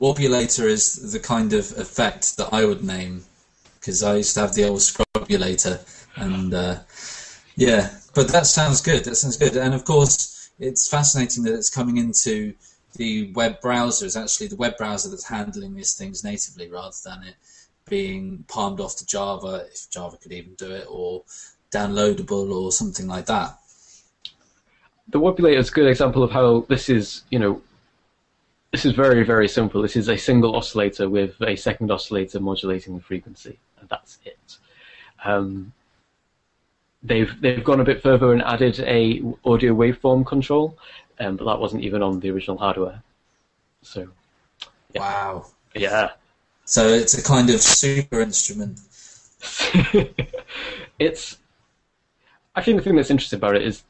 Wobulator 0.00 0.64
is 0.64 1.12
the 1.12 1.20
kind 1.20 1.52
of 1.52 1.60
effect 1.78 2.36
that 2.36 2.52
I 2.52 2.64
would 2.64 2.82
name 2.82 3.24
because 3.84 4.02
I 4.02 4.16
used 4.16 4.34
to 4.34 4.40
have 4.40 4.54
the 4.54 4.64
old 4.64 4.80
scrobulator, 4.80 5.78
and 6.16 6.52
uh, 6.52 6.78
yeah. 7.56 7.90
But 8.14 8.28
that 8.28 8.46
sounds 8.46 8.80
good. 8.80 9.04
That 9.04 9.16
sounds 9.16 9.36
good. 9.36 9.56
And 9.56 9.74
of 9.74 9.84
course, 9.84 10.50
it's 10.58 10.88
fascinating 10.88 11.42
that 11.44 11.54
it's 11.54 11.70
coming 11.70 11.96
into 11.96 12.54
the 12.96 13.32
web 13.32 13.60
browser. 13.60 14.06
It's 14.06 14.16
actually 14.16 14.46
the 14.46 14.56
web 14.56 14.76
browser 14.76 15.10
that's 15.10 15.28
handling 15.28 15.74
these 15.74 15.94
things 15.94 16.22
natively, 16.22 16.68
rather 16.70 16.94
than 17.04 17.24
it 17.24 17.34
being 17.86 18.44
palmed 18.48 18.80
off 18.80 18.96
to 18.96 19.06
Java, 19.06 19.66
if 19.70 19.90
Java 19.90 20.16
could 20.16 20.32
even 20.32 20.54
do 20.54 20.70
it, 20.70 20.86
or 20.88 21.24
downloadable 21.72 22.54
or 22.54 22.70
something 22.70 23.08
like 23.08 23.26
that. 23.26 23.58
the 25.08 25.20
wobulator 25.20 25.58
is 25.58 25.70
a 25.70 25.72
good 25.72 25.86
example 25.86 26.22
of 26.22 26.30
how 26.30 26.60
this 26.68 26.88
is, 26.88 27.22
you 27.30 27.38
know, 27.38 27.60
this 28.72 28.84
is 28.84 28.92
very, 28.92 29.22
very 29.22 29.48
simple. 29.48 29.82
This 29.82 29.96
is 29.96 30.08
a 30.08 30.16
single 30.16 30.56
oscillator 30.56 31.08
with 31.08 31.40
a 31.42 31.56
second 31.56 31.90
oscillator 31.90 32.40
modulating 32.40 32.96
the 32.96 33.02
frequency, 33.02 33.58
and 33.78 33.88
that's 33.88 34.18
it. 34.24 34.58
Um, 35.24 35.72
they've 37.04 37.40
they've 37.40 37.62
gone 37.62 37.80
a 37.80 37.84
bit 37.84 38.02
further 38.02 38.32
and 38.32 38.42
added 38.42 38.80
a 38.80 39.22
audio 39.44 39.74
waveform 39.74 40.26
control, 40.26 40.76
um, 41.20 41.36
but 41.36 41.44
that 41.44 41.60
wasn't 41.60 41.84
even 41.84 42.02
on 42.02 42.18
the 42.20 42.30
original 42.30 42.56
hardware. 42.58 43.02
So 43.82 44.08
Yeah. 44.94 45.00
Wow. 45.00 45.46
yeah, 45.74 46.10
So 46.64 46.88
it's 46.88 47.14
a 47.14 47.22
kind 47.22 47.50
of 47.50 47.60
super 47.60 48.20
instrument. 48.20 48.80
it's. 50.98 51.38
I 52.56 52.62
think 52.62 52.76
the 52.78 52.82
thing 52.84 52.96
that's 52.96 53.10
interesting 53.10 53.38
about 53.38 53.56
it 53.56 53.62
is, 53.62 53.82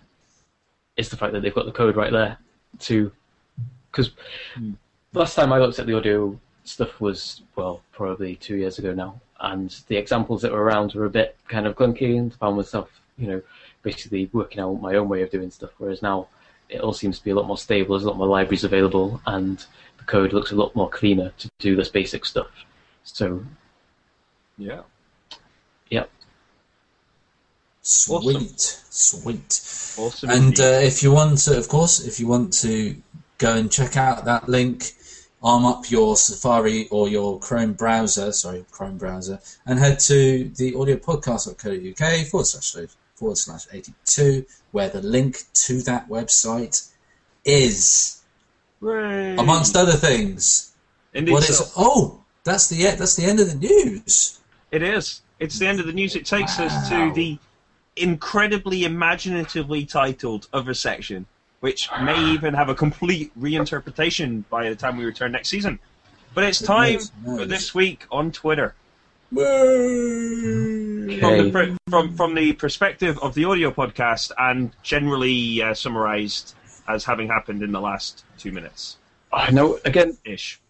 is 0.96 1.10
the 1.10 1.18
fact 1.18 1.34
that 1.34 1.42
they've 1.42 1.54
got 1.54 1.66
the 1.66 1.72
code 1.72 1.96
right 1.96 2.10
there, 2.10 2.38
to, 2.80 3.12
because 3.90 4.10
last 5.12 5.34
time 5.34 5.52
I 5.52 5.58
looked 5.58 5.78
at 5.78 5.86
the 5.86 5.94
audio 5.94 6.40
stuff 6.64 6.98
was 6.98 7.42
well 7.56 7.82
probably 7.92 8.36
two 8.36 8.56
years 8.56 8.78
ago 8.78 8.94
now, 8.94 9.20
and 9.38 9.70
the 9.88 9.96
examples 9.96 10.40
that 10.42 10.52
were 10.52 10.62
around 10.62 10.94
were 10.94 11.04
a 11.04 11.10
bit 11.10 11.36
kind 11.48 11.66
of 11.66 11.76
clunky, 11.76 12.18
and 12.18 12.34
found 12.34 12.56
myself 12.56 12.88
you 13.18 13.26
know 13.26 13.42
basically 13.82 14.28
working 14.32 14.60
out 14.60 14.80
my 14.80 14.94
own 14.94 15.08
way 15.08 15.22
of 15.22 15.30
doing 15.30 15.50
stuff. 15.50 15.70
Whereas 15.78 16.02
now 16.02 16.28
it 16.68 16.80
all 16.80 16.92
seems 16.92 17.18
to 17.18 17.24
be 17.24 17.30
a 17.30 17.34
lot 17.34 17.46
more 17.46 17.58
stable. 17.58 17.94
There's 17.94 18.04
a 18.04 18.08
lot 18.08 18.16
more 18.16 18.26
libraries 18.26 18.64
available, 18.64 19.20
and 19.26 19.64
the 19.98 20.04
code 20.04 20.32
looks 20.32 20.50
a 20.50 20.56
lot 20.56 20.74
more 20.74 20.88
cleaner 20.88 21.32
to 21.38 21.50
do 21.58 21.76
this 21.76 21.88
basic 21.88 22.24
stuff. 22.24 22.48
So 23.04 23.44
Yeah. 24.56 24.82
yeah, 25.90 26.04
Sweet, 27.82 28.58
sweet. 28.88 29.60
Awesome. 29.98 30.30
And 30.30 30.58
uh, 30.58 30.80
if 30.82 31.02
you 31.02 31.12
want 31.12 31.38
to, 31.40 31.58
of 31.58 31.68
course, 31.68 32.00
if 32.06 32.18
you 32.18 32.26
want 32.26 32.52
to 32.54 32.96
go 33.36 33.54
and 33.54 33.70
check 33.70 33.98
out 33.98 34.24
that 34.24 34.48
link, 34.48 34.94
arm 35.42 35.66
up 35.66 35.90
your 35.90 36.16
Safari 36.16 36.88
or 36.90 37.08
your 37.10 37.38
Chrome 37.40 37.74
browser, 37.74 38.32
sorry, 38.32 38.64
Chrome 38.70 38.96
browser, 38.96 39.38
and 39.66 39.78
head 39.78 40.00
to 40.00 40.48
the 40.56 40.72
audiopodcast.co.uk 40.72 42.26
forward 42.28 42.46
slash 42.46 42.88
forward 43.14 43.38
slash 43.38 43.66
82, 43.72 44.46
where 44.72 44.88
the 44.88 45.00
link 45.02 45.42
to 45.54 45.82
that 45.82 46.08
website 46.08 46.90
is, 47.44 48.22
Hooray. 48.80 49.36
amongst 49.36 49.76
other 49.76 49.92
things. 49.92 50.72
Indeed 51.12 51.32
What 51.32 51.44
so. 51.44 51.64
is? 51.64 51.72
Oh, 51.76 52.20
that's 52.44 52.68
the 52.68 52.82
that's 52.96 53.16
the 53.16 53.24
end 53.24 53.40
of 53.40 53.48
the 53.48 53.56
news. 53.56 54.40
It 54.70 54.82
is. 54.82 55.22
It's 55.38 55.58
the 55.58 55.66
end 55.66 55.80
of 55.80 55.86
the 55.86 55.92
news. 55.92 56.16
It 56.16 56.26
takes 56.26 56.58
us 56.58 56.88
to 56.88 57.12
the 57.14 57.38
incredibly 57.96 58.84
imaginatively 58.84 59.86
titled 59.86 60.48
other 60.52 60.74
section, 60.74 61.26
which 61.60 61.88
may 62.02 62.18
even 62.32 62.54
have 62.54 62.68
a 62.68 62.74
complete 62.74 63.30
reinterpretation 63.40 64.44
by 64.50 64.68
the 64.68 64.74
time 64.74 64.96
we 64.96 65.04
return 65.04 65.32
next 65.32 65.48
season. 65.48 65.78
But 66.34 66.44
it's 66.44 66.60
time 66.60 66.98
for 67.24 67.44
this 67.44 67.74
week 67.74 68.06
on 68.10 68.32
Twitter. 68.32 68.74
From 69.30 69.36
the, 71.06 71.50
Okay. 71.52 71.76
from, 71.90 72.16
from 72.16 72.34
the 72.34 72.52
perspective 72.54 73.18
of 73.18 73.34
the 73.34 73.44
audio 73.44 73.70
podcast 73.70 74.32
and 74.38 74.70
generally 74.82 75.62
uh, 75.62 75.74
summarized 75.74 76.54
as 76.88 77.04
having 77.04 77.28
happened 77.28 77.62
in 77.62 77.72
the 77.72 77.80
last 77.80 78.24
two 78.38 78.52
minutes 78.52 78.96
I 79.32 79.50
know 79.50 79.78
again. 79.84 80.16
ish. 80.24 80.60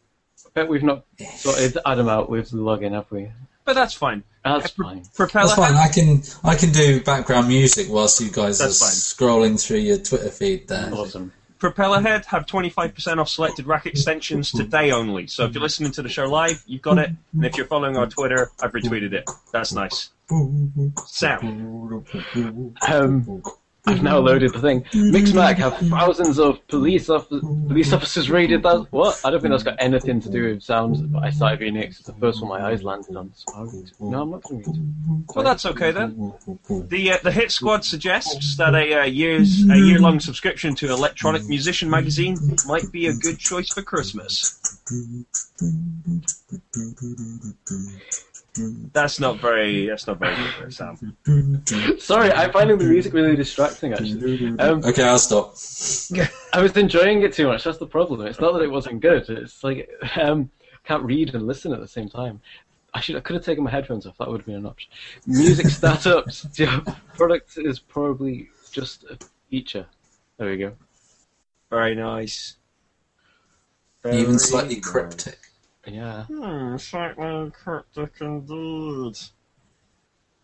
I 0.47 0.51
bet 0.55 0.69
we've 0.69 0.83
not 0.83 1.05
sorted 1.37 1.79
Adam 1.85 2.09
out 2.09 2.31
with 2.31 2.51
the 2.51 2.57
login, 2.59 2.93
have 2.93 3.11
we? 3.11 3.31
But 3.65 3.75
that's 3.75 3.95
fine. 3.95 4.23
That's 4.45 4.71
Pro- 4.73 4.87
fine. 4.89 5.03
Propeller 5.15 5.47
That's 5.47 5.59
fine. 5.59 5.75
I 5.75 5.89
can 5.89 6.23
I 6.45 6.55
can 6.55 6.71
do 6.71 7.01
background 7.03 7.49
music 7.49 7.87
whilst 7.91 8.21
you 8.21 8.31
guys 8.31 8.59
That's 8.59 8.81
are 8.83 8.85
fine. 8.87 8.95
scrolling 8.95 9.61
through 9.63 9.79
your 9.79 9.97
Twitter 9.99 10.29
feed 10.31 10.69
there. 10.69 10.93
Awesome. 10.95 11.33
Propellerhead 11.65 12.27
have 12.27 12.45
25% 12.45 13.19
off 13.19 13.29
selected 13.31 13.67
rack 13.67 13.87
extensions 13.87 14.53
today 14.53 14.91
only. 14.91 15.27
So 15.27 15.47
if 15.47 15.55
you're 15.55 15.63
listening 15.63 15.93
to 15.93 16.03
the 16.03 16.11
show 16.11 16.27
live, 16.27 16.63
you've 16.67 16.83
got 16.83 16.99
it. 16.99 17.11
And 17.33 17.45
if 17.47 17.57
you're 17.57 17.65
following 17.67 17.97
our 17.97 18.07
Twitter, 18.07 18.51
I've 18.63 18.73
retweeted 18.73 19.15
it. 19.15 19.29
That's 19.51 19.73
nice. 19.73 20.11
Sam, 21.07 21.83
Um, 22.87 23.43
I've 23.87 24.03
now 24.03 24.19
loaded 24.19 24.55
the 24.55 24.61
thing. 24.61 24.83
Mixmag 24.95 25.57
have 25.57 25.77
thousands 25.89 26.39
of 26.39 26.67
police 26.69 27.11
off- 27.11 27.29
police 27.29 27.93
officers 27.93 28.31
raided 28.31 28.63
that. 28.63 28.87
What? 28.91 29.21
I 29.25 29.31
don't 29.31 29.41
think 29.43 29.53
that's 29.53 29.63
got 29.63 29.77
anything 29.79 30.21
to 30.23 30.31
do 30.31 30.45
with 30.47 30.63
sounds. 30.63 31.03
Reading 31.03 31.77
it 31.77 31.87
'cause 31.89 31.99
it's 31.99 32.07
the 32.07 32.15
first 32.15 32.41
one 32.41 32.49
my 32.49 32.67
eyes 32.67 32.83
landed 32.83 33.15
on. 33.15 33.33
So. 33.35 33.53
No, 34.01 34.23
I'm 34.23 34.31
not 34.31 34.43
going 34.43 34.63
to 34.65 34.71
read. 34.71 35.27
Well, 35.35 35.45
that's 35.45 35.67
okay 35.67 35.91
then. 35.93 36.33
The 36.89 37.13
uh, 37.13 37.19
the 37.23 37.31
Hit 37.33 37.51
Squad 37.53 37.85
suggests 37.85 38.57
that 38.57 38.75
a 38.75 39.01
uh, 39.01 39.05
year's 39.05 39.63
a 39.69 39.77
year 39.77 39.99
long 39.99 40.19
subscription 40.21 40.75
to 40.77 40.91
Electronic 40.91 41.47
Musician 41.47 41.91
magazine 41.91 42.39
might 42.67 42.91
be 42.91 43.07
a 43.09 43.13
good 43.13 43.39
choice 43.39 43.69
for 43.69 43.83
Christmas. 43.83 44.59
That's 48.93 49.19
not 49.19 49.41
very. 49.41 49.89
That's 49.89 50.07
not 50.07 50.19
very 50.19 50.37
good, 50.61 50.73
Sam. 50.73 51.17
Sorry, 51.99 52.31
I'm 52.31 52.53
finding 52.53 52.79
the 52.79 52.85
music 52.85 53.13
really 53.13 53.35
distracting. 53.35 53.93
Actually, 53.93 54.57
um, 54.61 54.85
Okay, 54.85 55.03
I'll 55.03 55.19
stop. 55.19 55.57
I 56.53 56.63
was 56.63 56.77
enjoying 56.77 57.23
it 57.23 57.33
too 57.33 57.49
much. 57.49 57.65
That's 57.65 57.79
the 57.79 57.87
problem. 57.87 58.21
It's 58.27 58.41
not 58.41 58.53
that 58.53 58.63
it 58.63 58.71
wasn't 58.71 59.01
good. 59.01 59.29
It's 59.29 59.65
like 59.65 59.91
um, 60.17 60.51
can't 60.85 61.03
read 61.03 61.35
and 61.35 61.47
listen 61.47 61.73
at 61.73 61.81
the 61.81 61.89
same 61.89 62.09
time. 62.09 62.41
I 62.93 63.01
should. 63.01 63.17
I 63.17 63.21
could 63.21 63.35
have 63.35 63.45
taken 63.45 63.65
my 63.65 63.71
headphones 63.71 64.07
off. 64.07 64.17
That 64.19 64.29
would 64.29 64.41
have 64.41 64.47
been 64.47 64.57
an 64.57 64.67
option. 64.67 64.91
Music 65.27 65.67
startups. 65.71 66.47
yeah, 66.57 66.81
product 67.15 67.59
is 67.59 67.81
probably 67.81 68.51
just 68.71 69.05
a 69.05 69.19
feature. 69.51 69.87
There 70.39 70.49
we 70.49 70.59
go. 70.59 70.73
Very 71.71 71.97
nice. 71.97 72.57
Even 74.07 74.39
slightly 74.39 74.77
nice. 74.77 74.85
cryptic. 74.85 75.39
Yeah. 75.87 76.25
Hmm, 76.25 76.77
slightly 76.77 77.51
cryptic 77.51 78.13
indeed. 78.21 79.19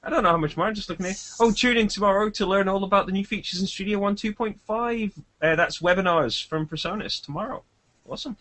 I 0.03 0.09
don't 0.09 0.23
know 0.23 0.31
how 0.31 0.37
much 0.39 0.57
more. 0.57 0.67
I'm 0.67 0.75
just 0.75 0.89
looking 0.89 1.07
at. 1.07 1.31
Oh, 1.39 1.53
tune 1.53 1.77
in 1.77 1.89
tomorrow 1.89 2.31
to 2.31 2.47
learn 2.47 2.69
all 2.69 2.85
about 2.85 3.07
the 3.07 3.13
new 3.13 3.25
features 3.25 3.61
in 3.61 3.67
Studio 3.67 3.99
One 3.99 4.17
2.5. 4.17 5.13
Uh, 5.43 5.57
that's 5.57 5.81
webinars 5.81 6.47
from 6.47 6.67
PreSonus 6.67 7.23
tomorrow. 7.23 7.63
Awesome. 8.09 8.37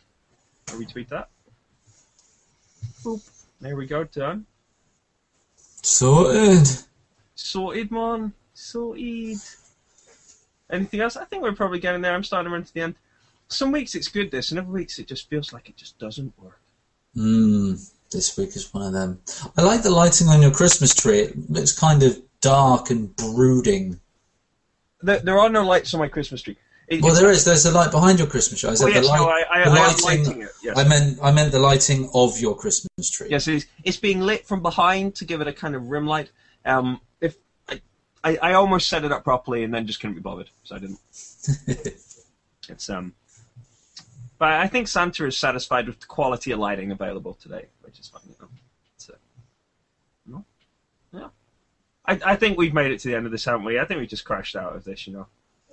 I'll 0.69 0.75
retweet 0.79 1.09
that. 1.09 1.29
Boop. 3.03 3.27
There 3.59 3.75
we 3.75 3.85
go, 3.85 4.05
done. 4.05 4.45
Sorted. 5.81 6.67
Sorted, 7.35 7.91
man. 7.91 8.33
Sorted. 8.53 9.39
Anything 10.69 11.01
else? 11.01 11.17
I 11.17 11.25
think 11.25 11.43
we're 11.43 11.53
probably 11.53 11.79
getting 11.79 12.01
there. 12.01 12.13
I'm 12.13 12.23
starting 12.23 12.49
to 12.49 12.53
run 12.53 12.63
to 12.63 12.73
the 12.73 12.81
end. 12.81 12.95
Some 13.49 13.71
weeks 13.71 13.95
it's 13.95 14.07
good, 14.07 14.31
this, 14.31 14.51
and 14.51 14.59
other 14.59 14.69
weeks 14.69 14.99
it 14.99 15.07
just 15.07 15.29
feels 15.29 15.51
like 15.51 15.67
it 15.67 15.75
just 15.75 15.97
doesn't 15.97 16.37
work. 16.39 16.58
Mm, 17.19 17.91
this 18.11 18.37
week 18.37 18.55
is 18.55 18.73
one 18.73 18.83
of 18.85 18.93
them. 18.93 19.19
I 19.57 19.61
like 19.61 19.83
the 19.83 19.89
lighting 19.89 20.27
on 20.29 20.41
your 20.41 20.51
Christmas 20.51 20.93
tree. 20.95 21.19
It 21.19 21.49
looks 21.49 21.77
kind 21.77 22.01
of 22.03 22.17
dark 22.41 22.89
and 22.89 23.13
brooding. 23.15 23.99
There, 25.01 25.19
there 25.19 25.37
are 25.39 25.49
no 25.49 25.63
lights 25.63 25.93
on 25.93 25.99
my 25.99 26.07
Christmas 26.07 26.41
tree. 26.41 26.57
It- 26.87 27.01
Well, 27.03 27.13
there 27.13 27.29
is. 27.29 27.43
There's 27.45 27.65
a 27.65 27.71
light 27.71 27.91
behind 27.91 28.19
your 28.19 28.27
Christmas 28.27 28.61
tree. 28.61 28.69
I 28.69 28.73
said 28.75 28.85
Oh, 28.85 28.87
yes, 28.87 29.03
the 29.05 29.09
light, 29.09 29.19
no, 29.19 29.27
I, 29.29 29.43
I, 29.61 29.63
the 29.65 29.75
lighting. 29.75 30.05
lighting 30.25 30.41
it. 30.43 30.49
Yes. 30.63 30.77
I 30.77 30.87
meant 30.87 31.19
I 31.21 31.31
meant 31.31 31.51
the 31.51 31.59
lighting 31.59 32.09
of 32.13 32.39
your 32.39 32.55
Christmas 32.55 33.09
tree. 33.09 33.27
Yes, 33.29 33.47
it 33.47 33.55
is. 33.55 33.65
It's 33.83 33.97
being 33.97 34.21
lit 34.21 34.47
from 34.47 34.61
behind 34.61 35.15
to 35.15 35.25
give 35.25 35.41
it 35.41 35.47
a 35.47 35.53
kind 35.53 35.75
of 35.75 35.87
rim 35.89 36.07
light. 36.07 36.31
Um, 36.65 36.99
if 37.21 37.35
I, 37.67 37.81
I, 38.23 38.37
I 38.37 38.53
almost 38.53 38.87
set 38.89 39.03
it 39.03 39.11
up 39.11 39.23
properly 39.23 39.63
and 39.63 39.73
then 39.73 39.85
just 39.87 39.99
couldn't 39.99 40.15
be 40.15 40.21
bothered, 40.21 40.49
so 40.63 40.75
I 40.75 40.79
didn't. 40.79 40.99
It's 42.71 42.87
um, 42.87 43.13
but 44.39 44.49
I 44.53 44.67
think 44.67 44.87
Santa 44.87 45.25
is 45.25 45.37
satisfied 45.37 45.85
with 45.87 45.99
the 45.99 46.07
quality 46.07 46.51
of 46.51 46.59
lighting 46.59 46.91
available 46.91 47.35
today, 47.35 47.65
which 47.81 47.99
is 47.99 48.07
fine. 48.07 48.21
You 48.27 48.35
know, 48.41 48.47
so, 48.97 49.13
uh, 49.13 49.17
no, 50.25 50.45
yeah. 51.13 51.27
I, 52.05 52.31
I 52.31 52.35
think 52.35 52.57
we've 52.57 52.73
made 52.73 52.91
it 52.91 52.99
to 53.01 53.09
the 53.09 53.15
end 53.15 53.25
of 53.27 53.31
this, 53.31 53.45
haven't 53.45 53.65
we? 53.65 53.79
I 53.79 53.85
think 53.85 53.99
we 53.99 54.07
just 54.07 54.25
crashed 54.25 54.55
out 54.55 54.75
of 54.75 54.83
this, 54.83 55.05
you 55.05 55.13
know. 55.13 55.27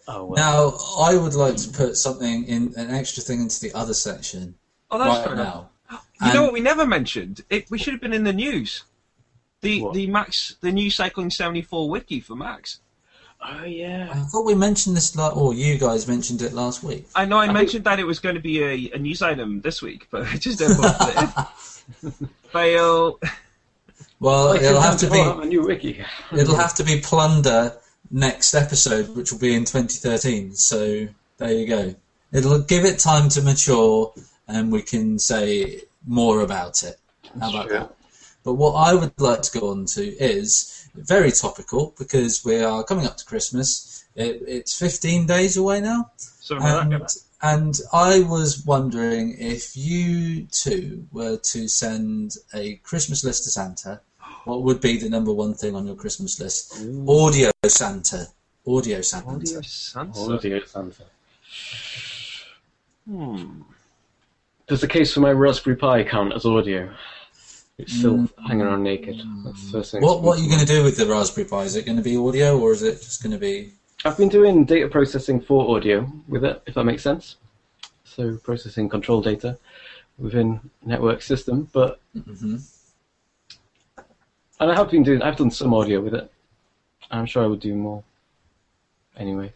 Oh 0.09 0.25
well. 0.27 0.37
Now 0.37 1.05
I 1.05 1.17
would 1.17 1.35
like 1.35 1.57
to 1.57 1.69
put 1.71 1.97
something 1.97 2.45
in 2.45 2.75
an 2.77 2.91
extra 2.91 3.23
thing 3.23 3.41
into 3.41 3.61
the 3.61 3.73
other 3.75 3.95
section 3.95 4.55
Oh, 4.91 4.99
that's 4.99 5.19
fair 5.19 5.35
right 5.35 5.41
enough. 5.41 5.67
now. 5.91 6.01
You 6.27 6.33
know 6.33 6.43
what 6.45 6.53
we 6.53 6.61
never 6.61 6.87
mentioned? 6.87 7.43
It 7.51 7.71
we 7.71 7.79
should 7.79 7.93
have 7.93 8.01
been 8.01 8.13
in 8.13 8.25
the 8.25 8.33
news. 8.33 8.85
The 9.63 9.83
What? 9.83 9.95
the 9.95 10.07
Max 10.07 10.57
the 10.61 10.71
new 10.71 10.91
Cycling 10.91 11.31
seventy 11.31 11.63
four 11.63 11.89
wiki 11.91 12.21
for 12.21 12.37
Max. 12.37 12.81
Oh 13.49 13.65
yeah. 13.65 14.09
I 14.13 14.17
thought 14.21 14.45
we 14.45 14.55
mentioned 14.57 14.97
this, 14.97 15.15
la- 15.15 15.29
or 15.33 15.55
you 15.55 15.79
guys 15.79 16.09
mentioned 16.09 16.43
it 16.43 16.53
last 16.53 16.83
week. 16.83 17.07
I 17.15 17.25
know 17.27 17.39
I, 17.39 17.47
I 17.47 17.53
mentioned 17.53 17.85
that 17.85 18.01
it 18.01 18.05
was 18.05 18.19
going 18.19 18.35
to 18.35 18.41
be 18.41 18.63
a, 18.63 18.91
a 18.95 18.99
news 18.99 19.23
item 19.23 19.61
this 19.61 19.81
week, 19.81 20.09
but 20.11 20.23
I 20.27 20.37
just 20.37 20.59
don't 20.59 20.77
want 20.79 20.97
it. 21.01 22.29
Fail. 22.53 23.21
Well, 24.19 24.47
Like, 24.49 24.63
it'll 24.63 24.81
have 24.81 24.99
to 24.99 25.11
be 25.11 25.21
a 25.21 25.45
new 25.45 25.65
wiki. 25.65 26.03
it'll 26.33 26.57
have 26.57 26.75
to 26.77 26.85
be 26.85 27.01
plunder 27.01 27.77
next 28.11 28.55
episode, 28.55 29.15
which 29.15 29.31
will 29.31 29.39
be 29.39 29.55
in 29.55 29.65
2013. 29.65 30.55
So 30.55 31.07
there 31.39 31.53
you 31.53 31.67
go. 31.67 31.95
It'll 32.33 32.61
give 32.63 32.85
it 32.85 32.99
time 32.99 33.29
to 33.31 33.43
mature, 33.43 34.13
and 34.49 34.73
we 34.73 34.83
can 34.83 35.19
say 35.19 35.83
more 36.07 36.41
about 36.41 36.83
it. 36.83 36.99
How 37.41 37.51
about 37.51 37.69
Sure. 37.69 37.79
that? 37.79 37.96
But 38.47 38.55
what 38.55 38.75
I 38.75 38.95
would 38.95 39.21
like 39.21 39.43
to 39.43 39.59
go 39.59 39.71
on 39.71 39.87
to 39.87 40.05
is 40.23 40.89
very 40.95 41.33
topical 41.33 41.93
because 41.99 42.45
we 42.45 42.63
are 42.63 42.85
coming 42.85 43.05
up 43.05 43.17
to 43.17 43.25
Christmas. 43.25 44.05
It, 44.15 44.41
it's 44.47 44.79
15 44.79 45.27
days 45.27 45.57
away 45.57 45.81
now. 45.81 46.13
And, 46.53 47.03
and 47.43 47.81
I 47.93 48.21
was 48.21 48.65
wondering 48.65 49.35
if 49.37 49.77
you 49.77 50.47
two 50.53 51.09
were 51.11 51.39
to 51.39 51.67
send 51.67 52.37
a 52.55 52.77
Christmas 52.77 53.25
list 53.25 53.43
to 53.45 53.51
Santa, 53.51 54.01
what 54.45 54.63
would 54.63 54.81
be 54.81 54.97
the 54.97 55.11
number 55.11 55.33
one 55.33 55.55
thing 55.55 55.75
on 55.75 55.85
your 55.85 55.97
Christmas 55.97 56.39
list? 56.39 56.81
Audio 57.09 57.51
Santa. 57.67 58.29
Audio 58.65 59.01
Santa. 59.01 59.29
Audio 59.29 59.61
Santa. 59.63 60.21
Audio 60.21 60.65
Santa. 60.65 61.03
Hmm. 63.09 63.63
Does 64.69 64.81
the 64.81 64.89
case 64.89 65.13
for 65.13 65.19
my 65.19 65.33
Raspberry 65.33 65.75
Pi 65.75 66.05
count 66.05 66.33
as 66.33 66.47
audio? 66.47 66.93
It's 67.79 67.93
still 67.93 68.27
hanging 68.47 68.63
around 68.67 68.83
naked. 68.85 69.23
That's 69.45 69.65
the 69.67 69.73
first 69.73 69.93
thing. 69.93 70.01
What 70.03 70.23
What 70.23 70.39
are 70.39 70.43
you 70.43 70.49
going 70.49 70.61
to 70.61 70.67
do 70.67 70.83
with 70.83 70.97
the 70.97 71.07
Raspberry 71.07 71.47
Pi? 71.47 71.63
Is 71.65 71.77
it 71.77 71.85
going 71.85 71.99
to 71.99 72.03
be 72.03 72.17
audio 72.17 72.59
or 72.59 72.73
is 72.73 72.83
it 72.83 73.03
just 73.03 73.23
going 73.23 73.33
to 73.33 73.39
be? 73.39 73.73
I've 74.05 74.17
been 74.17 74.31
doing 74.31 74.65
data 74.65 74.89
processing 74.89 75.41
for 75.41 75.77
audio 75.77 76.11
with 76.27 76.45
it, 76.45 76.63
if 76.67 76.75
that 76.75 76.85
makes 76.85 77.03
sense. 77.03 77.37
So 78.05 78.39
processing 78.39 78.89
control 78.89 79.21
data 79.21 79.59
within 80.19 80.71
network 80.85 81.21
system, 81.21 81.69
but 81.73 82.01
Mhm. 82.17 82.63
and 84.61 84.71
I 84.71 84.75
have 84.75 84.91
been 84.91 85.03
doing. 85.03 85.21
I've 85.21 85.37
done 85.37 85.51
some 85.51 85.75
audio 85.75 86.01
with 86.01 86.15
it. 86.15 86.33
I'm 87.11 87.27
sure 87.27 87.45
I 87.45 87.47
would 87.47 87.61
do 87.61 87.75
more. 87.75 88.03
Anyway, 89.19 89.53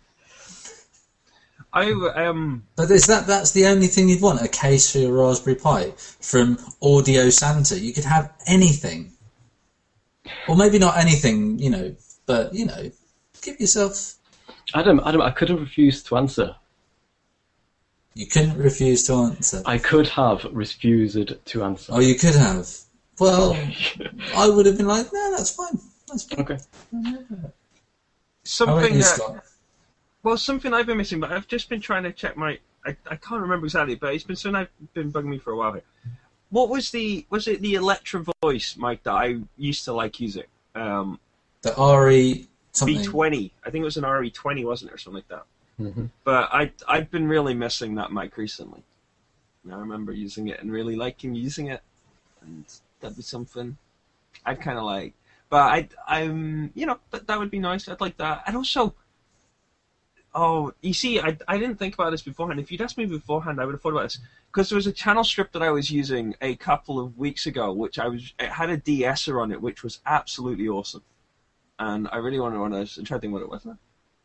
I 1.73 1.91
um. 1.93 2.65
But 2.77 2.91
is 2.91 3.07
that 3.07 3.27
that's 3.27 3.53
the 3.53 3.67
only 3.67 3.87
thing 3.87 4.09
you'd 4.09 4.23
want? 4.23 4.43
A 4.43 4.49
case 4.49 4.91
for 4.91 4.99
your 4.99 5.13
Raspberry 5.13 5.57
Pi 5.57 5.93
from 6.21 6.59
Audio 6.83 7.31
Santa? 7.31 7.79
You 7.79 7.93
could 7.93 8.05
have 8.05 8.33
anything, 8.47 9.13
or 10.49 10.57
maybe 10.57 10.79
not 10.79 10.97
anything, 10.97 11.59
you 11.59 11.71
know. 11.71 11.95
But 12.27 12.55
you 12.55 12.67
know, 12.67 12.91
give 13.43 13.61
yourself. 13.61 14.15
Adam, 14.75 15.01
Adam, 15.05 15.23
I 15.23 15.31
could 15.31 15.49
have 15.49 15.61
refused 15.61 16.07
to 16.07 16.17
answer. 16.17 16.57
You 18.15 18.27
couldn't 18.27 18.59
refuse 18.59 19.05
to 19.07 19.15
answer. 19.15 19.63
I 19.65 19.79
could 19.79 20.09
have 20.09 20.45
refused 20.53 21.17
to 21.47 21.65
answer. 21.65 21.93
Oh, 21.93 22.01
you 22.01 22.17
could 22.17 22.35
have. 22.35 22.69
Well, 23.21 23.57
I 24.37 24.49
would 24.49 24.67
have 24.67 24.77
been 24.77 24.89
like, 24.89 25.13
no, 25.13 25.37
that's 25.37 25.51
fine. 25.51 25.79
That's 26.09 26.25
fine. 26.25 26.41
okay. 26.41 26.59
How 26.93 27.53
Something 28.43 28.95
you, 28.95 28.99
that 28.99 29.05
Scott? 29.05 29.45
Well, 30.23 30.37
something 30.37 30.75
I've 30.75 30.87
been 30.87 30.99
missing, 30.99 31.21
but 31.21 31.33
I've 31.33 31.47
just 31.49 31.69
been 31.69 31.81
trying 31.81 32.03
to 32.05 32.13
check 32.13 32.37
my. 32.37 32.59
I, 32.85 32.97
I 33.11 33.17
can't 33.17 33.43
remember 33.43 33.67
exactly, 33.67 33.95
but 33.95 34.15
it's 34.15 34.25
been 34.25 34.37
something 34.37 34.57
I've 34.57 34.95
been 34.95 35.13
bugging 35.13 35.27
me 35.27 35.39
for 35.39 35.53
a 35.53 35.57
while 35.57 35.73
here. 35.73 35.83
What 36.51 36.69
was 36.69 36.91
the 36.91 37.27
was 37.31 37.47
it 37.49 37.61
the 37.61 37.75
Electra 37.75 38.25
voice 38.43 38.77
mic 38.77 39.03
that 39.05 39.13
I 39.13 39.39
used 39.57 39.85
to 39.85 39.93
like 39.93 40.19
using? 40.21 40.45
Um, 40.75 41.21
The 41.63 41.75
RE 41.79 42.49
something. 42.73 42.97
B20. 42.97 43.51
I 43.65 43.71
think 43.71 43.83
it 43.83 43.85
was 43.85 43.97
an 43.97 44.05
RE20, 44.05 44.65
wasn't 44.65 44.91
it, 44.91 44.95
or 44.95 44.99
something 44.99 45.17
like 45.17 45.29
that. 45.29 45.45
hmm 45.77 46.07
But 46.25 46.49
I 46.53 46.73
I've 46.89 47.11
been 47.11 47.29
really 47.29 47.55
missing 47.55 47.95
that 47.97 48.13
mic 48.13 48.37
recently. 48.37 48.83
I 49.71 49.77
remember 49.77 50.13
using 50.13 50.49
it 50.49 50.61
and 50.61 50.73
really 50.73 50.97
liking 50.97 51.35
using 51.35 51.67
it, 51.69 51.83
and 52.43 52.65
that'd 53.01 53.17
be 53.17 53.23
something 53.23 53.77
I'd 54.45 54.61
kind 54.61 54.79
of 54.79 54.85
like. 54.85 55.15
But 55.49 55.63
I 55.73 55.89
I'm 56.07 56.73
you 56.75 56.87
know 56.87 56.99
that 57.11 57.27
that 57.27 57.39
would 57.39 57.51
be 57.51 57.59
nice. 57.59 57.89
I'd 57.89 58.01
like 58.01 58.17
that, 58.19 58.43
and 58.47 58.57
also. 58.57 58.95
Oh, 60.33 60.73
you 60.81 60.95
see, 60.95 61.21
I, 61.21 61.37
I 61.49 61.59
didn't 61.59 61.77
think 61.77 61.95
about 61.95 62.11
this 62.11 62.23
beforehand. 62.23 62.61
If 62.61 62.71
you'd 62.71 62.81
asked 62.81 62.97
me 62.97 63.05
beforehand, 63.07 63.61
I 63.61 63.65
would 63.65 63.73
have 63.73 63.83
thought 63.83 63.93
about 63.93 64.05
this 64.05 64.19
because 64.51 64.69
there 64.69 64.77
was 64.77 64.87
a 64.87 64.93
channel 64.93 65.25
strip 65.25 65.53
that 65.53 65.63
I 65.63 65.71
was 65.71 65.91
using 65.91 66.35
a 66.41 66.55
couple 66.57 67.01
of 67.01 67.19
weeks 67.19 67.47
ago, 67.47 67.73
which 67.73 67.99
I 67.99 68.09
was 68.09 68.33
it 68.39 68.51
had 68.51 68.71
a 68.71 68.77
de-esser 68.77 69.41
on 69.41 69.51
it, 69.53 69.61
which 69.61 69.83
was 69.83 70.01
absolutely 70.07 70.69
awesome, 70.69 71.03
and 71.79 72.09
I 72.13 72.19
really 72.19 72.39
wanted 72.39 72.61
one 72.61 72.73
of 72.73 72.79
those. 72.79 72.97
I'm 72.97 73.05
trying 73.05 73.19
to 73.19 73.23
think 73.23 73.33
what 73.33 73.43
it 73.43 73.49
was 73.51 73.65
now. 73.65 73.79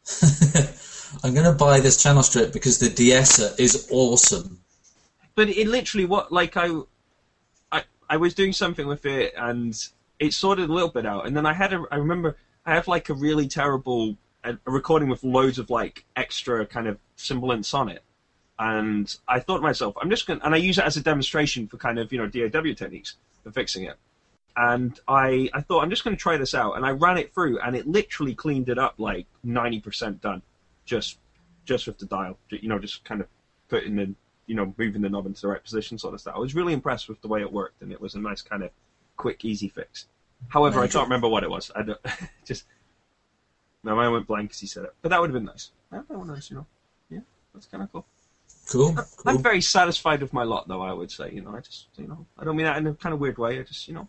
I'm 1.23 1.33
going 1.33 1.45
to 1.45 1.57
buy 1.57 1.79
this 1.79 2.01
channel 2.01 2.23
strip 2.23 2.53
because 2.53 2.77
the 2.79 2.89
de-esser 2.89 3.55
is 3.57 3.87
awesome. 3.91 4.59
but 5.35 5.49
it 5.49 5.67
literally 5.67 6.05
what 6.05 6.31
like 6.31 6.57
I, 6.57 6.69
I 7.71 7.83
I 8.09 8.17
was 8.17 8.33
doing 8.33 8.53
something 8.53 8.87
with 8.87 9.05
it 9.05 9.33
and 9.37 9.75
it 10.19 10.33
sorted 10.33 10.69
a 10.69 10.73
little 10.73 10.89
bit 10.89 11.05
out 11.05 11.25
and 11.27 11.35
then 11.35 11.45
I 11.45 11.53
had 11.53 11.73
a 11.73 11.83
I 11.91 11.97
remember 11.97 12.37
I 12.65 12.73
have 12.75 12.87
like 12.87 13.09
a 13.09 13.13
really 13.13 13.47
terrible 13.47 14.17
a, 14.45 14.57
a 14.65 14.71
recording 14.71 15.09
with 15.09 15.23
loads 15.23 15.59
of 15.59 15.69
like 15.69 16.05
extra 16.15 16.65
kind 16.65 16.87
of 16.87 16.97
sibilants 17.15 17.73
on 17.73 17.89
it. 17.89 18.03
And 18.57 19.13
I 19.27 19.39
thought 19.39 19.57
to 19.57 19.63
myself, 19.63 19.95
I'm 20.01 20.09
just 20.09 20.27
going 20.27 20.39
to, 20.39 20.45
and 20.45 20.55
I 20.55 20.57
use 20.57 20.77
it 20.77 20.85
as 20.85 20.95
a 20.95 21.01
demonstration 21.01 21.67
for 21.67 21.77
kind 21.77 21.99
of, 21.99 22.13
you 22.13 22.19
know, 22.19 22.27
DAW 22.27 22.73
techniques 22.73 23.17
for 23.43 23.51
fixing 23.51 23.83
it. 23.83 23.97
And 24.55 24.97
I, 25.07 25.49
I 25.53 25.59
thought, 25.59 25.83
I'm 25.83 25.89
just 25.89 26.05
going 26.05 26.15
to 26.15 26.21
try 26.21 26.37
this 26.37 26.53
out. 26.53 26.77
And 26.77 26.85
I 26.85 26.91
ran 26.91 27.17
it 27.17 27.33
through, 27.33 27.59
and 27.59 27.75
it 27.75 27.85
literally 27.85 28.33
cleaned 28.33 28.69
it 28.69 28.77
up 28.77 28.95
like 28.97 29.27
90% 29.45 30.21
done, 30.21 30.41
just 30.85 31.17
just 31.65 31.87
with 31.87 31.97
the 31.97 32.05
dial. 32.05 32.37
You 32.49 32.69
know, 32.69 32.79
just 32.79 33.03
kind 33.03 33.19
of 33.19 33.27
putting 33.67 33.97
the, 33.97 34.13
you 34.45 34.55
know, 34.55 34.73
moving 34.77 35.01
the 35.01 35.09
knob 35.09 35.25
into 35.25 35.41
the 35.41 35.49
right 35.49 35.61
position 35.61 35.97
sort 35.97 36.13
of 36.13 36.21
stuff. 36.21 36.35
I 36.37 36.39
was 36.39 36.55
really 36.55 36.71
impressed 36.71 37.09
with 37.09 37.21
the 37.21 37.27
way 37.27 37.41
it 37.41 37.51
worked, 37.51 37.81
and 37.81 37.91
it 37.91 37.99
was 37.99 38.15
a 38.15 38.19
nice 38.19 38.41
kind 38.41 38.63
of 38.63 38.69
quick, 39.17 39.43
easy 39.43 39.67
fix. 39.67 40.05
However, 40.47 40.79
I 40.79 40.87
can't 40.87 41.05
remember 41.05 41.27
what 41.27 41.43
it 41.43 41.49
was. 41.49 41.71
I 41.75 41.81
don't, 41.81 41.99
just, 42.45 42.65
my 43.85 43.93
mind 43.93 44.11
went 44.11 44.27
blank 44.27 44.51
as 44.51 44.59
he 44.59 44.67
said 44.67 44.83
it. 44.85 44.93
But 45.01 45.09
that 45.09 45.21
would 45.21 45.29
have 45.29 45.33
been 45.33 45.45
nice. 45.45 45.71
That 45.91 46.07
would 46.09 46.17
have 46.17 46.25
been 46.25 46.35
nice, 46.35 46.49
you 46.49 46.57
know. 46.57 46.65
Yeah, 47.09 47.19
that's 47.53 47.67
kind 47.67 47.83
of 47.83 47.91
cool. 47.91 48.05
Cool. 48.69 48.95
I'm 48.97 49.35
cool. 49.35 49.37
very 49.37 49.61
satisfied 49.61 50.21
with 50.21 50.33
my 50.33 50.43
lot, 50.43 50.67
though. 50.67 50.81
I 50.81 50.91
would 50.91 51.11
say, 51.11 51.31
you 51.31 51.41
know, 51.41 51.55
I 51.55 51.59
just, 51.59 51.87
you 51.97 52.07
know, 52.07 52.25
I 52.37 52.43
don't 52.43 52.55
mean 52.55 52.65
that 52.65 52.77
in 52.77 52.87
a 52.87 52.93
kind 52.93 53.13
of 53.13 53.19
weird 53.19 53.37
way. 53.37 53.59
I 53.59 53.63
just, 53.63 53.87
you 53.87 53.93
know, 53.93 54.07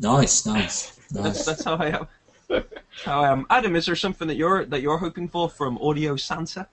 Nice, 0.00 0.46
nice, 0.46 0.90
that's, 1.10 1.12
nice. 1.12 1.44
that's 1.44 1.64
how 1.64 1.76
I 1.76 1.88
am. 1.88 2.06
That's 2.48 3.04
how 3.04 3.20
I 3.20 3.32
am. 3.32 3.46
Adam, 3.50 3.76
is 3.76 3.84
there 3.84 3.94
something 3.94 4.26
that 4.28 4.36
you're 4.36 4.64
that 4.64 4.80
you're 4.80 4.96
hoping 4.96 5.28
for 5.28 5.48
from 5.48 5.76
Audio 5.78 6.16
Santa? 6.16 6.66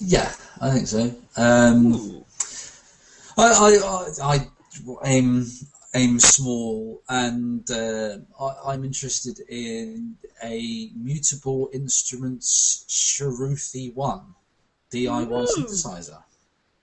Yeah, 0.00 0.32
I 0.60 0.70
think 0.70 0.88
so. 0.88 1.14
Um, 1.36 2.24
I, 3.38 3.44
I, 3.44 3.78
I, 4.22 4.34
I 4.34 4.48
aim 5.04 5.46
aim 5.94 6.18
small, 6.18 7.02
and 7.08 7.70
uh, 7.70 8.16
I, 8.40 8.72
I'm 8.72 8.84
interested 8.84 9.40
in 9.48 10.16
a 10.42 10.90
Mutable 10.96 11.68
Instruments 11.72 12.84
Shruthi 12.88 13.94
One 13.94 14.22
DIY 14.90 15.30
Ooh. 15.30 15.46
synthesizer. 15.46 16.22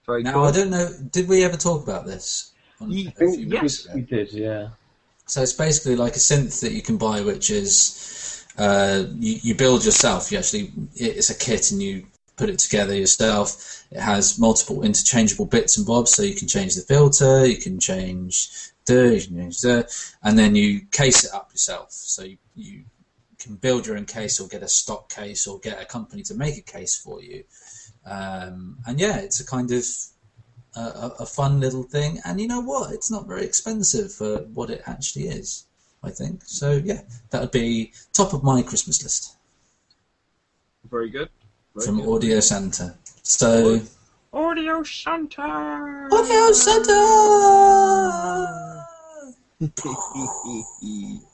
Very 0.06 0.24
Now 0.24 0.34
cool. 0.34 0.44
I 0.46 0.52
don't 0.52 0.70
know. 0.70 0.90
Did 1.12 1.28
we 1.28 1.44
ever 1.44 1.58
talk 1.58 1.84
about 1.84 2.06
this? 2.06 2.52
on- 2.82 2.92
Ye- 2.92 3.08
a 3.08 3.10
I 3.12 3.14
few 3.14 3.30
we- 3.32 3.46
minutes 3.46 3.88
we, 3.94 4.02
did, 4.02 4.32
yeah. 4.34 4.70
So 5.28 5.42
it's 5.44 5.54
basically 5.54 5.96
like 5.96 6.16
a 6.16 6.20
synth 6.20 6.62
that 6.62 6.72
you 6.72 6.82
can 6.82 6.98
buy, 6.98 7.22
which 7.22 7.50
is 7.52 8.46
uh, 8.58 9.04
you, 9.20 9.40
you 9.44 9.56
build 9.56 9.86
yourself. 9.86 10.32
You 10.32 10.40
actually 10.40 10.72
it's 10.96 11.30
a 11.30 11.36
kit, 11.36 11.72
and 11.72 11.82
you 11.84 12.06
put 12.36 12.50
it 12.50 12.58
together 12.60 12.96
yourself. 12.96 13.84
It 13.92 14.00
has 14.00 14.40
multiple 14.40 14.82
interchangeable 14.84 15.46
bits 15.46 15.78
and 15.78 15.86
bobs, 15.86 16.12
so 16.14 16.24
you 16.24 16.34
can 16.36 16.48
change 16.48 16.76
the 16.76 16.82
filter, 16.82 17.46
you 17.46 17.58
can 17.58 17.80
change 17.80 18.50
the, 18.90 19.16
you 19.16 19.22
can 19.52 19.86
and 20.24 20.38
then 20.38 20.56
you 20.56 20.82
case 20.92 21.24
it 21.26 21.34
up 21.34 21.52
yourself. 21.52 21.92
So 21.92 22.24
you, 22.24 22.38
you 22.56 22.84
can 23.38 23.56
build 23.56 23.88
your 23.88 23.98
own 23.98 24.06
case, 24.06 24.40
or 24.40 24.48
get 24.48 24.64
a 24.64 24.68
stock 24.68 25.10
case, 25.10 25.48
or 25.48 25.60
get 25.60 25.82
a 25.82 25.86
company 25.86 26.24
to 26.24 26.36
make 26.36 26.58
a 26.58 26.62
case 26.62 26.96
for 26.98 27.22
you. 27.22 27.44
Um, 28.06 28.78
and 28.86 29.00
yeah, 29.00 29.18
it's 29.18 29.40
a 29.40 29.46
kind 29.46 29.72
of 29.72 29.84
a, 30.76 30.82
a, 30.82 31.16
a 31.22 31.26
fun 31.26 31.60
little 31.60 31.84
thing. 31.84 32.20
And 32.26 32.40
you 32.42 32.48
know 32.48 32.62
what? 32.62 32.94
It's 32.94 33.10
not 33.12 33.28
very 33.28 33.44
expensive 33.46 34.14
for 34.14 34.40
what 34.54 34.70
it 34.70 34.82
actually 34.86 35.28
is. 35.28 35.66
I 36.04 36.10
think 36.12 36.44
so. 36.46 36.82
Yeah, 36.84 37.02
that 37.30 37.42
would 37.42 37.52
be 37.52 37.92
top 38.14 38.34
of 38.34 38.44
my 38.44 38.62
Christmas 38.62 39.04
list 39.04 39.36
Very 40.90 41.10
good. 41.10 41.30
Very 41.76 41.86
from 41.86 41.98
good. 41.98 42.10
Audio 42.10 42.40
Santa. 42.40 42.96
So 43.24 43.82
Audio 44.32 44.84
Santa. 44.84 46.08
Audio 46.12 46.52
Santa. 46.54 46.96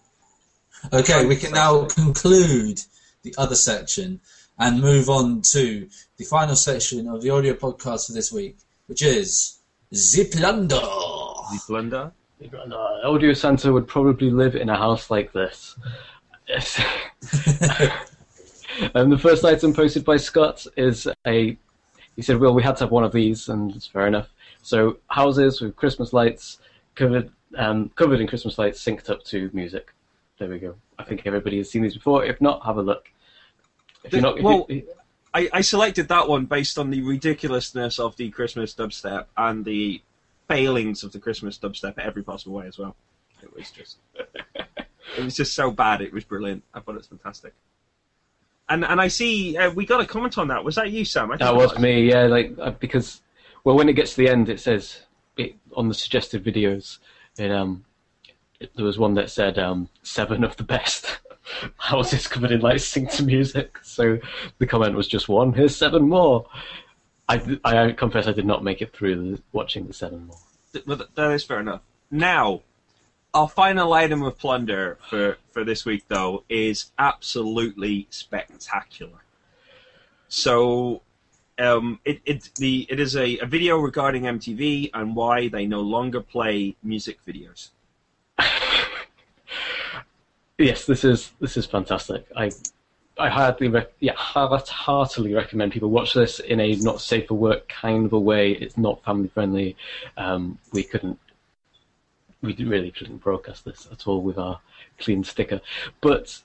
Okay, 0.94 1.26
we 1.26 1.36
can 1.36 1.52
now 1.52 1.86
conclude 1.86 2.82
the 3.24 3.34
other 3.38 3.56
section 3.56 4.20
and 4.60 4.82
move 4.82 5.10
on 5.10 5.42
to 5.42 5.88
the 6.18 6.24
final 6.26 6.56
section 6.56 7.08
of 7.08 7.22
the 7.22 7.30
audio 7.30 7.54
podcast 7.54 8.08
for 8.08 8.14
this 8.14 8.32
week, 8.32 8.58
which 8.88 9.02
is 9.02 9.60
Ziplander. 9.94 10.82
The 11.52 11.62
Blunder. 11.68 12.12
Uh, 12.44 13.10
Audio 13.10 13.34
Santa 13.34 13.72
would 13.72 13.88
probably 13.88 14.30
live 14.30 14.56
in 14.56 14.70
a 14.70 14.76
house 14.76 15.10
like 15.10 15.32
this. 15.32 15.76
Yes. 16.48 16.80
and 18.94 19.12
the 19.12 19.18
first 19.18 19.46
item 19.46 19.74
posted 19.74 20.04
by 20.04 20.18
Scott 20.18 20.66
is 20.76 21.08
a. 21.26 21.58
He 22.16 22.22
said, 22.22 22.40
"Well, 22.40 22.54
we 22.54 22.64
had 22.64 22.78
to 22.78 22.86
have 22.86 22.92
one 22.92 23.04
of 23.04 23.12
these, 23.12 23.50
and 23.50 23.76
it's 23.76 23.88
fair 23.88 24.08
enough." 24.08 24.30
So 24.62 24.98
houses 25.08 25.62
with 25.62 25.76
Christmas 25.76 26.12
lights 26.14 26.60
covered, 26.96 27.32
um, 27.56 27.90
covered 27.96 28.20
in 28.20 28.28
Christmas 28.28 28.58
lights, 28.58 28.84
synced 28.84 29.10
up 29.10 29.24
to 29.26 29.50
music. 29.54 29.94
There 30.38 30.50
we 30.50 30.60
go. 30.60 30.76
I 31.00 31.04
think 31.04 31.26
everybody 31.26 31.58
has 31.58 31.70
seen 31.70 31.84
these 31.84 31.96
before. 31.96 32.26
If 32.26 32.42
not, 32.42 32.66
have 32.66 32.78
a 32.78 32.82
look. 32.82 33.10
If 34.04 34.14
you're 34.14 34.22
not, 34.22 34.38
if 34.38 34.44
Well, 34.44 34.66
you, 34.70 34.84
I, 35.34 35.50
I 35.52 35.62
selected 35.62 36.08
that 36.10 36.28
one 36.30 36.46
based 36.46 36.78
on 36.78 36.90
the 36.92 37.02
ridiculousness 37.02 38.00
of 38.00 38.16
the 38.16 38.30
Christmas 38.30 38.74
dubstep 38.74 39.26
and 39.36 39.66
the 39.66 40.02
failings 40.48 41.04
of 41.04 41.12
the 41.12 41.20
Christmas 41.20 41.58
dubstep 41.58 41.98
every 41.98 42.24
possible 42.24 42.54
way 42.54 42.68
as 42.68 42.78
well. 42.78 42.96
It 43.42 43.54
was 43.54 43.72
just, 43.72 43.98
it 44.56 45.24
was 45.24 45.36
just 45.36 45.54
so 45.54 45.72
bad. 45.72 46.02
It 46.02 46.14
was 46.14 46.24
brilliant. 46.24 46.64
I 46.74 46.80
thought 46.80 46.96
it 46.96 47.00
was 47.00 47.08
fantastic. 47.08 47.54
And 48.68 48.84
and 48.84 49.00
I 49.00 49.10
see 49.10 49.58
uh, 49.58 49.72
we 49.72 49.86
got 49.86 50.02
a 50.02 50.06
comment 50.06 50.38
on 50.38 50.48
that. 50.48 50.64
Was 50.64 50.76
that 50.76 50.90
you, 50.90 51.06
Sam? 51.06 51.32
That 51.38 51.56
was 51.56 51.78
me, 51.78 52.10
yeah. 52.10 52.24
Like 52.24 52.56
uh, 52.60 52.72
because, 52.72 53.22
well, 53.64 53.76
when 53.76 53.90
it 53.90 53.94
gets 53.94 54.16
to 54.16 54.18
the 54.18 54.30
end, 54.30 54.50
it 54.50 54.60
says 54.60 55.02
it, 55.38 55.56
on 55.76 55.88
the 55.88 55.94
suggested 55.94 56.44
videos. 56.44 56.98
It 57.38 57.52
um, 57.52 57.86
it, 58.60 58.72
there 58.76 58.86
was 58.86 58.98
one 58.98 59.16
that 59.16 59.30
said 59.30 59.60
um, 59.60 59.90
seven 60.04 60.44
of 60.44 60.56
the 60.58 60.64
best 60.64 61.20
houses 61.78 62.28
covered 62.28 62.52
in 62.52 62.62
lights 62.62 62.86
sing 62.86 63.08
to 63.08 63.24
music. 63.24 63.78
So 63.84 64.20
the 64.58 64.68
comment 64.68 64.96
was 64.96 65.08
just 65.08 65.28
one. 65.30 65.54
Here's 65.56 65.76
seven 65.76 66.08
more. 66.08 66.48
I, 67.28 67.60
I 67.64 67.92
confess 67.92 68.28
I 68.28 68.34
did 68.34 68.46
not 68.46 68.64
make 68.64 68.82
it 68.82 68.94
through 68.94 69.32
the, 69.32 69.42
watching 69.52 69.88
the 69.88 69.94
seven 69.94 70.28
more. 70.28 70.38
Well, 70.86 71.02
that 71.16 71.32
is 71.32 71.44
fair 71.44 71.60
enough. 71.60 71.82
Now, 72.12 72.62
our 73.34 73.50
final 73.50 73.94
item 73.94 74.22
of 74.22 74.38
plunder 74.38 74.98
for, 75.10 75.38
for 75.52 75.64
this 75.64 75.86
week, 75.86 76.04
though, 76.08 76.44
is 76.50 76.92
absolutely 77.00 78.08
spectacular. 78.10 79.24
So, 80.28 81.02
um, 81.60 82.00
it, 82.06 82.22
it, 82.26 82.50
the, 82.56 82.86
it 82.90 83.00
is 83.00 83.16
a, 83.16 83.38
a 83.40 83.46
video 83.46 83.78
regarding 83.78 84.24
MTV 84.24 84.92
and 84.94 85.16
why 85.16 85.48
they 85.48 85.66
no 85.66 85.82
longer 85.82 86.22
play 86.22 86.76
music 86.84 87.18
videos. 87.26 87.70
Yes, 90.58 90.86
this 90.86 91.04
is 91.04 91.32
this 91.42 91.58
is 91.58 91.66
fantastic. 91.66 92.26
I 92.36 92.50
I 93.18 93.28
hardly 93.30 93.68
rec- 93.68 93.92
yeah 94.00 94.14
heart- 94.14 94.70
heartily 94.70 95.34
recommend 95.34 95.74
people 95.74 95.90
watch 95.90 96.14
this 96.14 96.40
in 96.40 96.62
a 96.62 96.76
not 96.78 97.02
safe 97.02 97.28
for 97.28 97.34
work 97.34 97.68
kind 97.68 98.06
of 98.06 98.14
a 98.14 98.20
way. 98.20 98.52
It's 98.54 98.78
not 98.78 99.04
family 99.04 99.28
friendly. 99.28 99.76
Um, 100.16 100.58
we 100.72 100.84
couldn't 100.84 101.20
we 102.42 102.54
really 102.56 102.92
couldn't 102.92 103.18
broadcast 103.18 103.66
this 103.66 103.88
at 103.92 104.08
all 104.08 104.22
with 104.22 104.38
our 104.38 104.62
clean 104.98 105.26
sticker, 105.26 105.60
but 106.00 106.40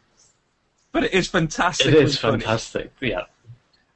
But 0.90 1.04
it 1.04 1.14
is 1.14 1.28
fantastic. 1.28 1.86
it 1.86 1.94
is 1.94 2.18
fantastic. 2.18 2.92
Yeah, 3.00 3.22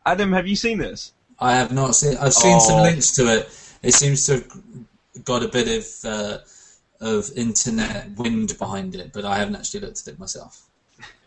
Adam, 0.06 0.32
have 0.32 0.46
you 0.46 0.56
seen 0.56 0.78
this? 0.78 1.12
I 1.40 1.54
have 1.56 1.72
not 1.72 1.94
seen. 1.94 2.16
I've 2.18 2.34
seen 2.34 2.60
some 2.60 2.80
Oh. 2.80 2.82
links 2.82 3.12
to 3.16 3.22
it. 3.26 3.48
It 3.82 3.94
seems 3.94 4.26
to 4.26 4.34
have 4.34 5.24
got 5.24 5.42
a 5.42 5.48
bit 5.48 5.68
of 5.68 5.86
uh, 6.04 6.38
of 7.00 7.30
internet 7.36 8.10
wind 8.16 8.56
behind 8.58 8.94
it, 8.94 9.12
but 9.12 9.24
I 9.24 9.38
haven't 9.38 9.56
actually 9.56 9.80
looked 9.80 10.00
at 10.06 10.14
it 10.14 10.18
myself. 10.18 10.66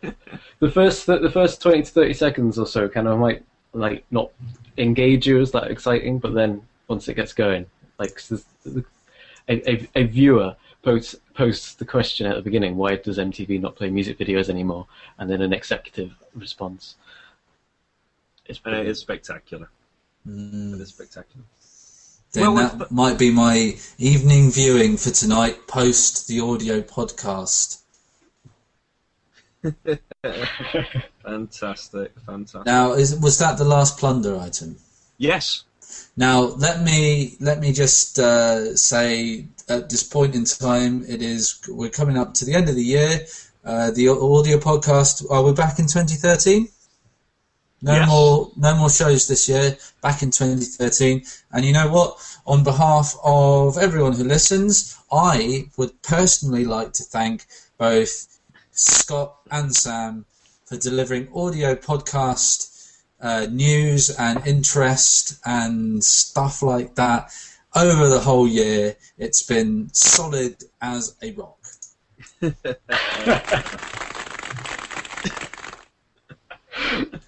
the 0.60 0.70
first 0.70 1.06
the 1.06 1.30
first 1.30 1.60
twenty 1.60 1.82
to 1.82 1.90
thirty 1.90 2.14
seconds 2.14 2.58
or 2.58 2.66
so 2.66 2.88
kind 2.88 3.06
of 3.06 3.18
might 3.18 3.44
like 3.74 4.04
not 4.10 4.30
engage 4.78 5.26
you 5.26 5.40
as 5.40 5.50
that 5.52 5.70
exciting, 5.70 6.18
but 6.18 6.34
then 6.34 6.62
once 6.88 7.06
it 7.08 7.14
gets 7.14 7.32
going, 7.32 7.66
like 7.98 8.14
'cause 8.14 8.28
there's- 8.28 8.44
the- 8.64 8.84
a, 9.50 9.70
a, 9.70 9.88
a 9.94 10.02
viewer 10.04 10.54
posts 10.82 11.16
posts 11.34 11.74
the 11.74 11.84
question 11.84 12.26
at 12.26 12.36
the 12.36 12.42
beginning, 12.42 12.76
why 12.76 12.96
does 12.96 13.18
MTV 13.18 13.60
not 13.60 13.76
play 13.76 13.88
music 13.90 14.18
videos 14.18 14.48
anymore? 14.50 14.86
And 15.18 15.30
then 15.30 15.40
an 15.42 15.52
executive 15.54 16.12
response. 16.34 16.96
It's 18.48 18.58
And 18.64 18.74
it 18.74 18.76
brilliant. 18.76 18.88
is 18.88 18.98
spectacular. 18.98 19.68
Mm. 20.26 20.74
It 20.74 20.80
is 20.80 20.88
spectacular. 20.88 21.44
Then 22.32 22.54
Well, 22.54 22.68
that 22.76 22.90
might 22.90 23.18
be 23.18 23.30
my 23.30 23.76
evening 23.98 24.50
viewing 24.50 24.96
for 24.96 25.10
tonight, 25.10 25.66
post 25.66 26.28
the 26.28 26.40
audio 26.40 26.80
podcast. 26.82 27.78
Fantastic, 31.22 32.12
fantastic. 32.24 32.66
Now, 32.66 32.92
is 32.92 33.18
was 33.20 33.38
that 33.38 33.58
the 33.58 33.64
last 33.64 33.98
plunder 33.98 34.38
item? 34.38 34.76
Yes. 35.18 35.64
Now, 36.16 36.40
let 36.40 36.82
me 36.82 37.36
let 37.40 37.60
me 37.60 37.72
just 37.72 38.18
uh, 38.18 38.76
say 38.76 39.46
at 39.68 39.90
this 39.90 40.02
point 40.02 40.34
in 40.34 40.44
time, 40.44 41.04
it 41.08 41.22
is 41.22 41.60
we're 41.68 41.90
coming 41.90 42.16
up 42.16 42.34
to 42.34 42.44
the 42.44 42.54
end 42.54 42.68
of 42.68 42.74
the 42.76 42.84
year. 42.84 43.26
Uh, 43.64 43.90
the 43.90 44.08
audio 44.08 44.58
podcast. 44.58 45.28
Are 45.30 45.42
we 45.42 45.52
back 45.52 45.78
in 45.78 45.86
2013? 45.86 46.68
No 47.80 47.92
Yes. 47.94 48.08
more 48.08 48.50
no 48.56 48.74
more 48.76 48.90
shows 48.90 49.28
this 49.28 49.48
year. 49.48 49.76
Back 50.02 50.22
in 50.22 50.30
2013. 50.30 51.24
And 51.52 51.64
you 51.64 51.72
know 51.72 51.88
what? 51.90 52.18
On 52.46 52.64
behalf 52.64 53.14
of 53.22 53.78
everyone 53.78 54.14
who 54.14 54.24
listens, 54.24 54.96
I 55.12 55.68
would 55.76 56.02
personally 56.02 56.64
like 56.64 56.92
to 56.94 57.04
thank 57.04 57.46
both 57.78 58.38
Scott 58.72 59.36
and 59.50 59.74
Sam 59.74 60.24
for 60.66 60.76
delivering 60.76 61.28
audio 61.34 61.74
podcast 61.74 62.66
uh, 63.20 63.46
news 63.50 64.10
and 64.10 64.44
interest 64.46 65.38
and 65.44 66.02
stuff 66.02 66.62
like 66.62 66.94
that 66.96 67.30
over 67.74 68.08
the 68.08 68.20
whole 68.20 68.48
year. 68.48 68.96
It's 69.18 69.42
been 69.42 69.90
solid 69.92 70.56
as 70.80 71.14
a 71.22 71.32
rock. 71.32 71.58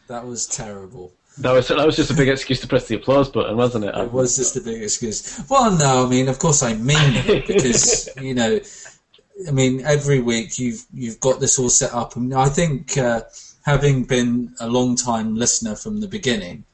that 0.08 0.26
was 0.26 0.46
terrible. 0.46 1.12
That 1.38 1.52
was 1.52 1.68
that 1.68 1.86
was 1.86 1.96
just 1.96 2.10
a 2.10 2.14
big 2.14 2.28
excuse 2.28 2.60
to 2.60 2.66
press 2.66 2.88
the 2.88 2.96
applause 2.96 3.28
button, 3.30 3.56
wasn't 3.56 3.84
it? 3.84 3.94
It 3.94 4.12
was 4.12 4.36
just 4.36 4.56
a 4.56 4.60
big 4.60 4.82
excuse. 4.82 5.42
Well, 5.48 5.70
no, 5.76 6.04
I 6.04 6.08
mean, 6.08 6.28
of 6.28 6.38
course, 6.38 6.62
I 6.62 6.74
mean 6.74 6.96
it 7.26 7.46
because 7.46 8.08
you 8.20 8.34
know, 8.34 8.60
I 9.46 9.50
mean, 9.50 9.80
every 9.84 10.20
week 10.20 10.58
you've 10.58 10.84
you've 10.92 11.20
got 11.20 11.40
this 11.40 11.58
all 11.58 11.70
set 11.70 11.94
up, 11.94 12.16
and 12.16 12.34
I 12.34 12.48
think 12.48 12.98
uh, 12.98 13.22
having 13.64 14.04
been 14.04 14.54
a 14.60 14.68
long 14.68 14.96
time 14.96 15.36
listener 15.36 15.76
from 15.76 16.00
the 16.00 16.08
beginning, 16.08 16.64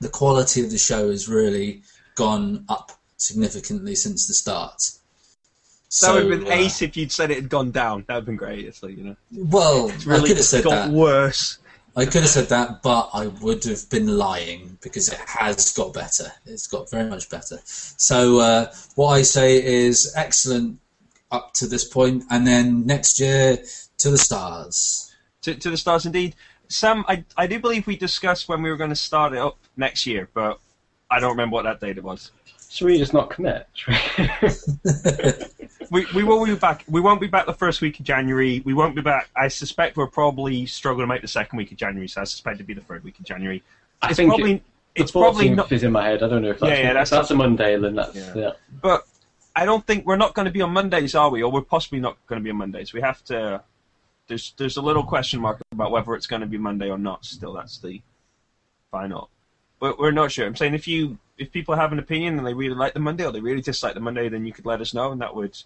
the 0.00 0.08
quality 0.08 0.62
of 0.62 0.70
the 0.70 0.78
show 0.78 1.10
has 1.10 1.28
really 1.28 1.82
gone 2.14 2.64
up 2.68 2.92
significantly 3.16 3.94
since 3.94 4.26
the 4.26 4.34
start. 4.34 4.90
That 6.00 6.14
would 6.14 6.30
have 6.30 6.40
been 6.40 6.52
uh, 6.52 6.56
ace 6.56 6.82
if 6.82 6.96
you'd 6.96 7.12
said 7.12 7.30
it 7.30 7.36
had 7.36 7.48
gone 7.48 7.70
down. 7.70 8.04
That 8.08 8.14
would 8.14 8.20
have 8.20 8.26
been 8.26 8.36
great. 8.36 8.64
It's 8.64 8.82
like, 8.82 8.96
you 8.96 9.04
know, 9.04 9.16
Well, 9.32 9.88
it's 9.90 10.06
really 10.06 10.24
I 10.24 10.26
could 10.28 10.36
have 10.36 10.46
said 10.46 10.64
got 10.64 10.70
that. 10.70 10.90
worse. 10.90 11.58
I 11.96 12.04
could 12.04 12.22
have 12.22 12.28
said 12.28 12.48
that, 12.48 12.82
but 12.82 13.10
I 13.14 13.28
would 13.28 13.62
have 13.64 13.88
been 13.88 14.08
lying 14.18 14.78
because 14.82 15.08
it 15.12 15.18
has 15.26 15.72
got 15.72 15.94
better. 15.94 16.32
It's 16.44 16.66
got 16.66 16.90
very 16.90 17.08
much 17.08 17.30
better. 17.30 17.60
So 17.64 18.40
uh, 18.40 18.72
what 18.96 19.10
I 19.10 19.22
say 19.22 19.64
is 19.64 20.12
excellent 20.16 20.80
up 21.30 21.52
to 21.54 21.66
this 21.68 21.84
point, 21.84 22.24
and 22.30 22.46
then 22.46 22.84
next 22.86 23.20
year 23.20 23.58
to 23.98 24.10
the 24.10 24.18
stars. 24.18 25.14
To, 25.42 25.54
to 25.54 25.70
the 25.70 25.76
stars 25.76 26.04
indeed. 26.06 26.34
Sam, 26.68 27.04
I, 27.06 27.24
I 27.36 27.46
do 27.46 27.60
believe 27.60 27.86
we 27.86 27.96
discussed 27.96 28.48
when 28.48 28.62
we 28.62 28.70
were 28.70 28.76
going 28.76 28.90
to 28.90 28.96
start 28.96 29.32
it 29.32 29.38
up 29.38 29.58
next 29.76 30.06
year, 30.06 30.28
but 30.34 30.58
I 31.10 31.20
don't 31.20 31.30
remember 31.30 31.54
what 31.54 31.62
that 31.64 31.80
date 31.80 31.98
it 31.98 32.02
was. 32.04 32.32
Should 32.74 32.86
we 32.86 32.98
just 32.98 33.12
not 33.14 33.30
commit? 33.30 33.66
We- 33.88 33.94
We, 35.90 36.06
we 36.14 36.24
will 36.24 36.44
be 36.44 36.54
back. 36.56 36.82
We 36.88 37.00
won't 37.00 37.20
be 37.20 37.26
back 37.28 37.46
the 37.46 37.52
first 37.52 37.80
week 37.80 38.00
of 38.00 38.06
January. 38.06 38.60
We 38.64 38.72
won't 38.74 38.96
be 38.96 39.02
back. 39.02 39.28
I 39.36 39.46
suspect 39.48 39.96
we're 39.96 40.08
probably 40.08 40.66
struggling 40.66 41.04
to 41.06 41.06
make 41.14 41.20
the 41.22 41.28
second 41.28 41.56
week 41.58 41.70
of 41.70 41.76
January, 41.76 42.08
so 42.08 42.22
I 42.22 42.24
suspect 42.24 42.54
it'd 42.56 42.66
be 42.66 42.74
the 42.74 42.80
third 42.80 43.04
week 43.04 43.16
of 43.18 43.24
January. 43.24 43.62
I 44.02 44.08
It's 44.08 44.16
think 44.16 44.30
probably 44.30 44.52
it, 44.54 44.62
it's 44.96 45.12
probably 45.12 45.50
14th 45.50 45.56
not. 45.56 45.72
is 45.72 45.84
in 45.84 45.92
my 45.92 46.04
head. 46.04 46.22
I 46.24 46.28
don't 46.28 46.42
know 46.42 46.50
if 46.50 46.58
that's, 46.58 46.70
Yeah, 46.70 46.78
yeah, 46.78 46.88
that's- 46.94 47.10
that's 47.10 47.30
a 47.30 47.34
Monday. 47.36 47.78
Then 47.78 47.94
that's 47.94 48.16
Yeah. 48.16 48.32
yeah. 48.34 48.50
But 48.82 49.06
I 49.54 49.66
don't 49.66 49.86
think 49.86 50.04
we're 50.06 50.16
not 50.16 50.34
going 50.34 50.46
to 50.46 50.50
be 50.50 50.62
on 50.62 50.72
Mondays, 50.72 51.14
are 51.14 51.30
we? 51.30 51.42
Or 51.42 51.52
we're 51.52 51.60
possibly 51.60 52.00
not 52.00 52.16
going 52.26 52.40
to 52.40 52.44
be 52.44 52.50
on 52.50 52.56
Mondays. 52.56 52.92
We 52.92 53.00
have 53.02 53.22
to. 53.26 53.62
There's 54.26 54.52
there's 54.56 54.78
a 54.78 54.82
little 54.82 55.04
question 55.04 55.40
mark 55.40 55.60
about 55.70 55.90
whether 55.92 56.14
it's 56.14 56.26
going 56.26 56.40
to 56.40 56.46
be 56.48 56.58
Monday 56.58 56.88
or 56.90 56.98
not. 56.98 57.24
Still, 57.24 57.52
that's 57.52 57.78
the 57.78 58.00
final. 58.90 59.28
But 59.78 59.98
we're 59.98 60.10
not 60.12 60.32
sure. 60.32 60.46
I'm 60.46 60.56
saying 60.56 60.74
if 60.74 60.88
you 60.88 61.18
if 61.38 61.50
people 61.52 61.74
have 61.74 61.92
an 61.92 61.98
opinion 61.98 62.38
and 62.38 62.46
they 62.46 62.54
really 62.54 62.74
like 62.74 62.94
the 62.94 63.00
Monday 63.00 63.24
or 63.24 63.32
they 63.32 63.40
really 63.40 63.60
dislike 63.60 63.94
the 63.94 64.00
Monday, 64.00 64.28
then 64.28 64.44
you 64.46 64.52
could 64.52 64.66
let 64.66 64.80
us 64.80 64.94
know, 64.94 65.12
and 65.12 65.20
that 65.20 65.34
would 65.34 65.56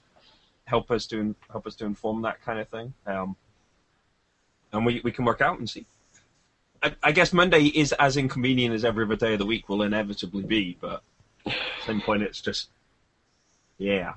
help 0.64 0.90
us 0.90 1.06
to 1.06 1.34
help 1.50 1.66
us 1.66 1.74
to 1.76 1.84
inform 1.84 2.22
that 2.22 2.42
kind 2.42 2.58
of 2.58 2.68
thing. 2.68 2.94
Um, 3.06 3.36
and 4.72 4.84
we 4.86 5.00
we 5.04 5.12
can 5.12 5.24
work 5.24 5.40
out 5.40 5.58
and 5.58 5.68
see. 5.68 5.86
I, 6.82 6.94
I 7.02 7.12
guess 7.12 7.32
Monday 7.32 7.64
is 7.66 7.92
as 7.92 8.16
inconvenient 8.16 8.74
as 8.74 8.84
every 8.84 9.04
other 9.04 9.16
day 9.16 9.32
of 9.32 9.38
the 9.40 9.46
week 9.46 9.68
will 9.68 9.82
inevitably 9.82 10.44
be, 10.44 10.76
but 10.80 11.02
at 11.46 11.52
the 11.52 11.86
same 11.86 12.00
point, 12.00 12.22
it's 12.22 12.40
just 12.40 12.68
yeah, 13.78 14.14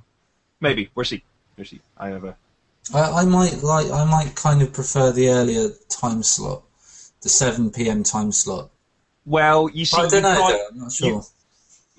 maybe 0.60 0.90
we'll 0.96 1.06
see. 1.06 1.24
We'll 1.58 1.66
see. 1.66 1.82
I 1.98 2.10
have 2.10 2.24
a 2.24 2.36
I, 2.94 3.22
I 3.22 3.26
might 3.26 3.62
like. 3.64 3.90
I 3.92 4.04
might 4.06 4.36
kind 4.36 4.62
of 4.62 4.74
prefer 4.74 5.12
the 5.12 5.30
earlier 5.30 5.70
time 5.90 6.24
slot, 6.24 6.64
the 7.22 7.30
seven 7.30 7.72
p.m. 7.72 8.04
time 8.04 8.32
slot. 8.32 8.70
well. 9.26 9.70
You 9.70 9.86
see, 9.86 9.98
I 9.98 10.08
don't 10.08 10.14
you 10.14 10.22
know. 10.22 10.34
can't- 10.36 10.50
Though, 10.54 10.68
I'm 10.72 10.80
not 10.80 10.92
sure. 10.92 11.08
you- 11.10 11.24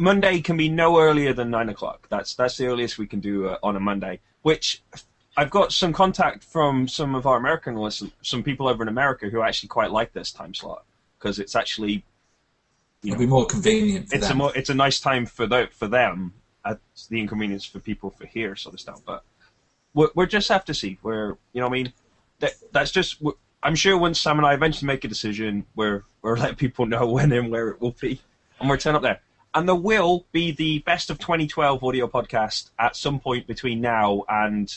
Monday 0.02 0.40
can 0.40 0.56
be 0.56 0.68
no 0.68 0.98
earlier 0.98 1.32
than 1.32 1.50
nine 1.50 1.68
o'clock. 1.68 2.08
That's 2.10 2.34
that's 2.34 2.56
the 2.56 2.66
earliest 2.66 2.98
we 2.98 3.06
can 3.06 3.20
do 3.20 3.48
uh, 3.48 3.58
on 3.62 3.76
a 3.76 3.80
Monday. 3.80 4.20
Which 4.42 4.82
I've 5.36 5.50
got 5.50 5.72
some 5.72 5.92
contact 5.92 6.44
from 6.44 6.88
some 6.88 7.14
of 7.14 7.26
our 7.26 7.36
American 7.36 7.76
listeners, 7.76 8.12
some 8.22 8.42
people 8.42 8.68
over 8.68 8.82
in 8.82 8.88
America 8.88 9.28
who 9.28 9.42
actually 9.42 9.68
quite 9.68 9.90
like 9.90 10.12
this 10.12 10.32
time 10.32 10.54
slot 10.54 10.84
because 11.18 11.38
it's 11.38 11.54
actually 11.54 12.04
you 13.02 13.12
It'll 13.12 13.14
know, 13.14 13.26
be 13.26 13.26
more 13.26 13.46
convenient 13.46 14.08
for 14.08 14.16
it's 14.16 14.30
a 14.30 14.34
more, 14.34 14.52
it's 14.56 14.70
a 14.70 14.74
nice 14.74 15.00
time 15.00 15.26
for 15.26 15.46
the, 15.46 15.68
for 15.72 15.88
them. 15.88 16.34
At 16.64 16.78
the 17.10 17.20
inconvenience 17.20 17.64
for 17.64 17.80
people 17.80 18.10
for 18.10 18.24
here 18.24 18.54
sort 18.54 18.74
of 18.74 18.80
stuff. 18.80 19.00
But 19.04 19.24
we 19.94 20.06
we 20.14 20.26
just 20.28 20.48
have 20.48 20.64
to 20.66 20.74
see. 20.74 20.96
Where 21.02 21.36
you 21.52 21.60
know, 21.60 21.66
I 21.66 21.70
mean, 21.70 21.92
that 22.38 22.52
that's 22.70 22.92
just. 22.92 23.20
I'm 23.64 23.74
sure 23.74 23.98
once 23.98 24.20
Sam 24.20 24.38
and 24.38 24.46
I 24.46 24.54
eventually 24.54 24.86
make 24.86 25.04
a 25.04 25.08
decision, 25.08 25.66
we're 25.74 26.04
we're 26.22 26.36
letting 26.42 26.54
people 26.54 26.86
know 26.86 27.06
when 27.08 27.32
and 27.32 27.50
where 27.50 27.70
it 27.70 27.80
will 27.80 27.96
be, 28.00 28.20
and 28.60 28.70
we're 28.70 28.76
turning 28.76 28.96
up 28.96 29.02
there. 29.02 29.20
And 29.54 29.68
there 29.68 29.74
will 29.74 30.24
be 30.32 30.50
the 30.52 30.78
best 30.80 31.10
of 31.10 31.18
2012 31.18 31.84
audio 31.84 32.06
podcast 32.06 32.70
at 32.78 32.96
some 32.96 33.20
point 33.20 33.46
between 33.46 33.80
now 33.80 34.24
and 34.28 34.74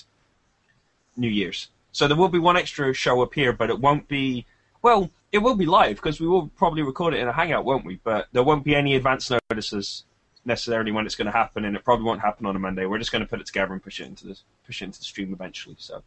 New 1.16 1.30
Year's. 1.30 1.70
So 1.92 2.08
there 2.08 2.18
will 2.18 2.28
be 2.28 2.40
one 2.40 2.58
extra 2.58 2.94
show 2.94 3.22
up 3.22 3.34
here, 3.34 3.54
but 3.54 3.70
it 3.70 3.80
won't 3.80 4.08
be. 4.08 4.46
Well, 4.82 5.10
it 5.32 5.38
will 5.40 5.56
be 5.56 5.66
live 5.66 5.96
because 5.96 6.20
we 6.20 6.28
will 6.28 6.48
probably 6.48 6.82
record 6.82 7.14
it 7.14 7.22
in 7.22 7.28
a 7.28 7.32
hangout, 7.32 7.66
won't 7.66 7.86
we? 7.86 8.00
But 8.04 8.28
there 8.34 8.44
won't 8.44 8.66
be 8.66 8.76
any 8.76 8.96
advance 8.96 9.32
notices 9.50 10.04
necessarily 10.44 10.92
when 10.92 11.06
it's 11.06 11.16
going 11.16 11.26
to 11.26 11.32
happen, 11.32 11.66
and 11.66 11.76
it 11.76 11.84
probably 11.84 12.06
won't 12.06 12.22
happen 12.22 12.46
on 12.46 12.56
a 12.56 12.60
Monday. 12.60 12.86
We're 12.86 13.00
just 13.00 13.12
going 13.12 13.24
to 13.24 13.28
put 13.28 13.40
it 13.40 13.46
together 13.46 13.74
and 13.74 13.84
push 13.84 14.00
it 14.00 14.08
into 14.08 14.28
the 14.28 14.38
push 14.66 14.82
it 14.82 14.86
into 14.86 15.00
the 15.00 15.06
stream 15.06 15.34
eventually. 15.34 15.76
So 15.80 16.04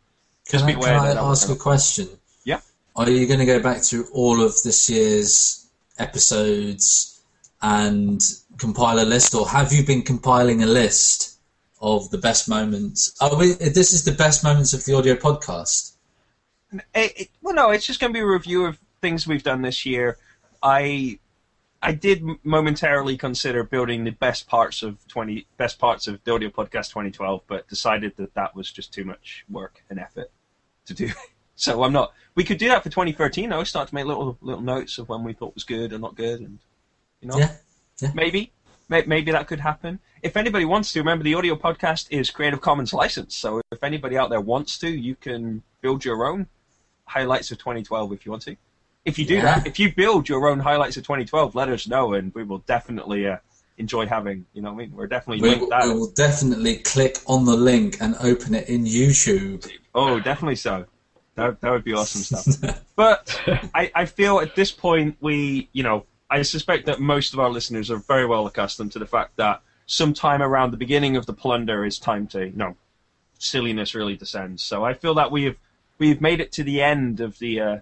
Can 0.47 0.59
just 0.61 0.65
I, 0.65 0.67
be 0.67 0.73
can 0.75 0.85
I 0.85 1.07
that 1.09 1.15
that 1.15 1.23
ask 1.23 1.49
a 1.49 1.57
question? 1.57 2.09
Yeah. 2.45 2.61
Are 2.95 3.09
you 3.09 3.27
going 3.27 3.41
to 3.41 3.47
go 3.47 3.61
back 3.61 3.79
through 3.79 4.09
all 4.13 4.43
of 4.43 4.63
this 4.63 4.91
year's 4.91 5.69
episodes 5.99 7.18
and 7.63 8.21
compile 8.59 9.01
a 9.01 9.05
list, 9.05 9.35
or 9.35 9.49
have 9.49 9.73
you 9.73 9.85
been 9.85 10.03
compiling 10.03 10.63
a 10.63 10.67
list 10.67 11.39
of 11.81 12.11
the 12.11 12.19
best 12.19 12.49
moments? 12.49 13.17
We, 13.39 13.53
this 13.53 13.93
is 13.93 14.05
the 14.05 14.13
best 14.13 14.45
moments 14.45 14.73
of 14.73 14.85
the 14.85 14.95
audio 14.95 15.15
podcast. 15.15 15.95
It, 16.73 17.13
it, 17.17 17.29
well, 17.41 17.55
no, 17.55 17.71
it's 17.71 17.87
just 17.87 18.01
going 18.01 18.13
to 18.13 18.17
be 18.17 18.23
a 18.23 18.27
review 18.27 18.67
of 18.67 18.79
things 19.01 19.27
we've 19.27 19.43
done 19.43 19.63
this 19.63 19.87
year. 19.87 20.19
I 20.63 21.19
I 21.81 21.93
did 21.93 22.25
momentarily 22.43 23.17
consider 23.17 23.63
building 23.63 24.05
the 24.05 24.11
best 24.11 24.49
parts 24.49 24.83
of 24.83 25.07
twenty 25.07 25.47
best 25.57 25.79
parts 25.79 26.07
of 26.09 26.23
the 26.25 26.33
audio 26.33 26.51
podcast 26.51 26.89
2012, 26.89 27.43
but 27.47 27.69
decided 27.69 28.17
that 28.17 28.35
that 28.35 28.55
was 28.55 28.71
just 28.71 28.93
too 28.93 29.05
much 29.05 29.45
work 29.49 29.83
and 29.89 29.99
effort 29.99 30.31
to 30.87 30.95
do. 30.95 31.11
So 31.59 31.83
I'm 31.83 31.93
not. 31.93 32.13
We 32.37 32.45
could 32.45 32.59
do 32.59 32.69
that 32.69 32.85
for 32.85 32.89
2013. 32.89 33.53
I 33.53 33.57
though. 33.57 33.65
start 33.65 33.89
to 33.89 33.95
make 33.97 34.05
little 34.05 34.39
little 34.41 34.63
notes 34.63 34.97
of 34.99 35.09
when 35.09 35.25
we 35.25 35.33
thought 35.33 35.57
was 35.57 35.65
good 35.65 35.93
and 35.93 36.01
not 36.01 36.15
good, 36.15 36.39
and 36.39 36.61
you 37.21 37.29
know, 37.29 37.39
Yeah. 37.39 37.55
maybe 38.15 38.53
maybe 38.89 39.31
that 39.33 39.47
could 39.47 39.61
happen. 39.61 39.99
If 40.23 40.37
anybody 40.37 40.65
wants 40.65 40.93
to, 40.93 41.01
remember 41.01 41.23
the 41.23 41.35
audio 41.35 41.55
podcast 41.57 42.07
is 42.11 42.31
Creative 42.31 42.61
Commons 42.61 42.95
licensed. 42.95 43.39
So 43.39 43.61
if 43.71 43.83
anybody 43.85 44.17
out 44.17 44.31
there 44.31 44.41
wants 44.41 44.79
to, 44.79 44.89
you 44.89 45.15
can 45.15 45.63
build 45.83 46.05
your 46.07 46.25
own 46.27 46.47
highlights 47.05 47.51
of 47.51 47.59
2012 47.59 48.13
if 48.15 48.25
you 48.25 48.33
want 48.33 48.43
to. 48.45 48.57
If 49.05 49.19
you 49.19 49.27
do 49.27 49.35
Yeah. 49.35 49.43
that, 49.59 49.67
if 49.67 49.79
you 49.79 49.93
build 49.95 50.29
your 50.29 50.49
own 50.49 50.61
highlights 50.61 50.97
of 50.97 51.03
2012, 51.05 51.55
let 51.55 51.69
us 51.69 51.87
know, 51.87 52.15
and 52.15 52.35
we 52.35 52.45
will 52.45 52.59
definitely 52.59 53.27
uh, 53.27 53.37
enjoy 53.77 54.07
having. 54.07 54.47
You 54.55 54.63
know, 54.63 54.73
what 54.73 54.83
I 54.83 54.87
mean, 54.87 54.97
we're 54.97 55.07
definitely 55.07 55.43
We, 55.43 55.57
will- 55.59 55.69
that. 55.69 55.85
we 55.85 55.93
will 55.95 56.11
definitely 56.13 56.77
click 56.79 57.19
on 57.27 57.45
the 57.45 57.57
link 57.57 57.99
and 58.01 58.17
open 58.21 58.55
it 58.55 58.69
in 58.71 58.85
YouTube. 58.87 59.71
Oh, 59.95 60.19
definitely 60.19 60.57
so. 60.57 60.87
That, 61.35 61.61
that 61.61 61.71
would 61.71 61.85
be 61.85 61.93
awesome 61.93 62.23
stuff. 62.23 62.83
But 62.97 63.39
I, 63.75 63.91
I 63.95 64.05
feel 64.07 64.41
at 64.41 64.55
this 64.57 64.73
point 64.73 65.17
we, 65.21 65.69
you 65.73 65.83
know, 65.85 66.05
I 66.31 66.43
suspect 66.43 66.87
that 66.87 67.01
most 67.01 67.33
of 67.33 67.41
our 67.41 67.51
listeners 67.51 67.91
are 67.91 67.99
very 67.99 68.27
well 68.27 68.47
accustomed 68.47 68.93
to 68.93 68.99
the 68.99 69.07
fact 69.07 69.37
that 69.37 69.63
sometime 69.87 70.43
around 70.43 70.71
the 70.71 70.77
beginning 70.77 71.17
of 71.17 71.27
the 71.27 71.33
plunder 71.33 71.85
is 71.85 71.99
time 71.99 72.27
to, 72.29 72.47
you 72.47 72.57
know, 72.57 72.77
silliness 73.39 73.95
really 73.95 74.17
descends. 74.17 74.63
So 74.63 74.85
I 74.85 74.95
feel 74.95 75.15
that 75.15 75.33
we 75.33 75.45
have 75.45 75.57
we've 75.99 76.21
made 76.21 76.41
it 76.41 76.53
to 76.53 76.63
the 76.63 76.83
end 76.83 77.21
of 77.21 77.39
the 77.39 77.61
uh, 77.61 77.79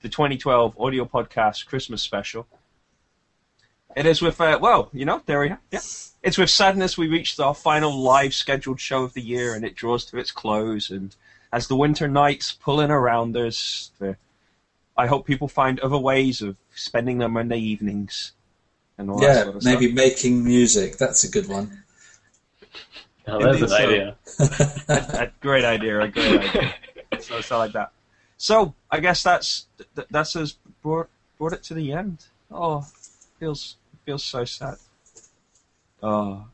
the 0.00 0.08
2012 0.08 0.78
audio 0.80 1.04
podcast 1.04 1.66
Christmas 1.66 2.02
special. 2.02 2.46
It 3.94 4.06
is 4.06 4.22
with 4.22 4.40
uh, 4.40 4.58
well, 4.60 4.88
you 4.92 5.04
know, 5.04 5.22
there 5.26 5.40
we 5.40 5.50
are. 5.50 5.60
Yeah, 5.70 5.80
it's 6.22 6.38
with 6.38 6.50
sadness 6.50 6.96
we 6.96 7.08
reached 7.08 7.38
our 7.38 7.54
final 7.54 7.94
live 7.94 8.32
scheduled 8.32 8.80
show 8.80 9.02
of 9.02 9.12
the 9.12 9.20
year, 9.20 9.54
and 9.54 9.64
it 9.64 9.76
draws 9.76 10.04
to 10.06 10.18
its 10.18 10.30
close. 10.30 10.90
And 10.90 11.14
as 11.52 11.68
the 11.68 11.76
winter 11.76 12.08
nights 12.08 12.52
pull 12.52 12.80
in 12.80 12.90
around 12.90 13.36
us, 13.36 13.90
I 14.96 15.06
hope 15.06 15.26
people 15.26 15.48
find 15.48 15.78
other 15.80 15.98
ways 15.98 16.40
of 16.40 16.56
spending 16.74 17.18
their 17.18 17.28
Monday 17.28 17.58
evenings. 17.58 18.32
And 18.98 19.10
all 19.10 19.18
that 19.20 19.26
Yeah, 19.26 19.42
sort 19.44 19.56
of 19.56 19.64
maybe 19.64 19.86
stuff. 19.86 19.96
making 19.96 20.44
music. 20.44 20.96
That's 20.98 21.24
a 21.24 21.30
good 21.30 21.48
one. 21.48 21.82
Oh, 23.24 23.38
there's 23.38 23.62
Indeed 23.62 23.62
an 23.62 24.16
so. 24.26 24.48
idea. 24.56 25.20
a 25.20 25.30
great 25.40 25.64
idea, 25.64 26.00
a 26.00 26.08
great 26.08 26.40
idea. 26.40 26.74
so, 27.20 27.40
so 27.40 27.56
like 27.58 27.70
that. 27.72 27.92
So 28.36 28.74
I 28.90 28.98
guess 28.98 29.22
that's 29.22 29.66
th- 29.94 30.08
that's 30.10 30.34
us 30.34 30.56
brought 30.82 31.08
brought 31.38 31.52
it 31.52 31.62
to 31.64 31.74
the 31.74 31.92
end. 31.92 32.24
Oh, 32.50 32.84
feels 33.38 33.76
feels 34.04 34.24
so 34.24 34.44
sad. 34.44 34.74
Oh, 36.02 36.46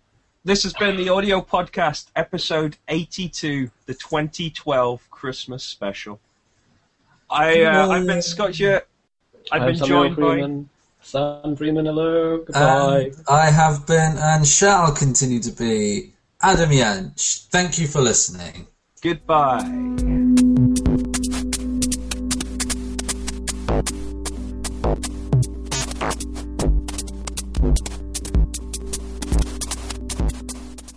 this 0.44 0.62
has 0.64 0.74
been 0.74 0.98
the 0.98 1.08
audio 1.08 1.40
podcast, 1.40 2.08
episode 2.14 2.76
82, 2.88 3.70
the 3.86 3.94
2012 3.94 5.10
Christmas 5.10 5.64
special. 5.64 6.20
I, 7.30 7.62
uh, 7.62 7.88
I've 7.88 8.06
been 8.06 8.20
Scott 8.20 8.50
Shurt. 8.50 8.82
I've 9.52 9.66
been 9.66 9.76
Samuel 9.76 10.14
joined 10.14 10.66
by. 10.66 10.74
Sam 11.00 11.56
Freeman, 11.56 11.86
hello. 11.86 12.38
Goodbye. 12.38 13.12
And 13.16 13.24
I 13.28 13.50
have 13.50 13.86
been 13.86 14.18
and 14.18 14.46
shall 14.46 14.92
continue 14.92 15.40
to 15.40 15.52
be 15.52 16.12
Adam 16.42 16.70
Yanch. 16.70 17.46
Thank 17.46 17.78
you 17.78 17.86
for 17.86 18.00
listening. 18.00 18.66
Goodbye. 19.00 20.26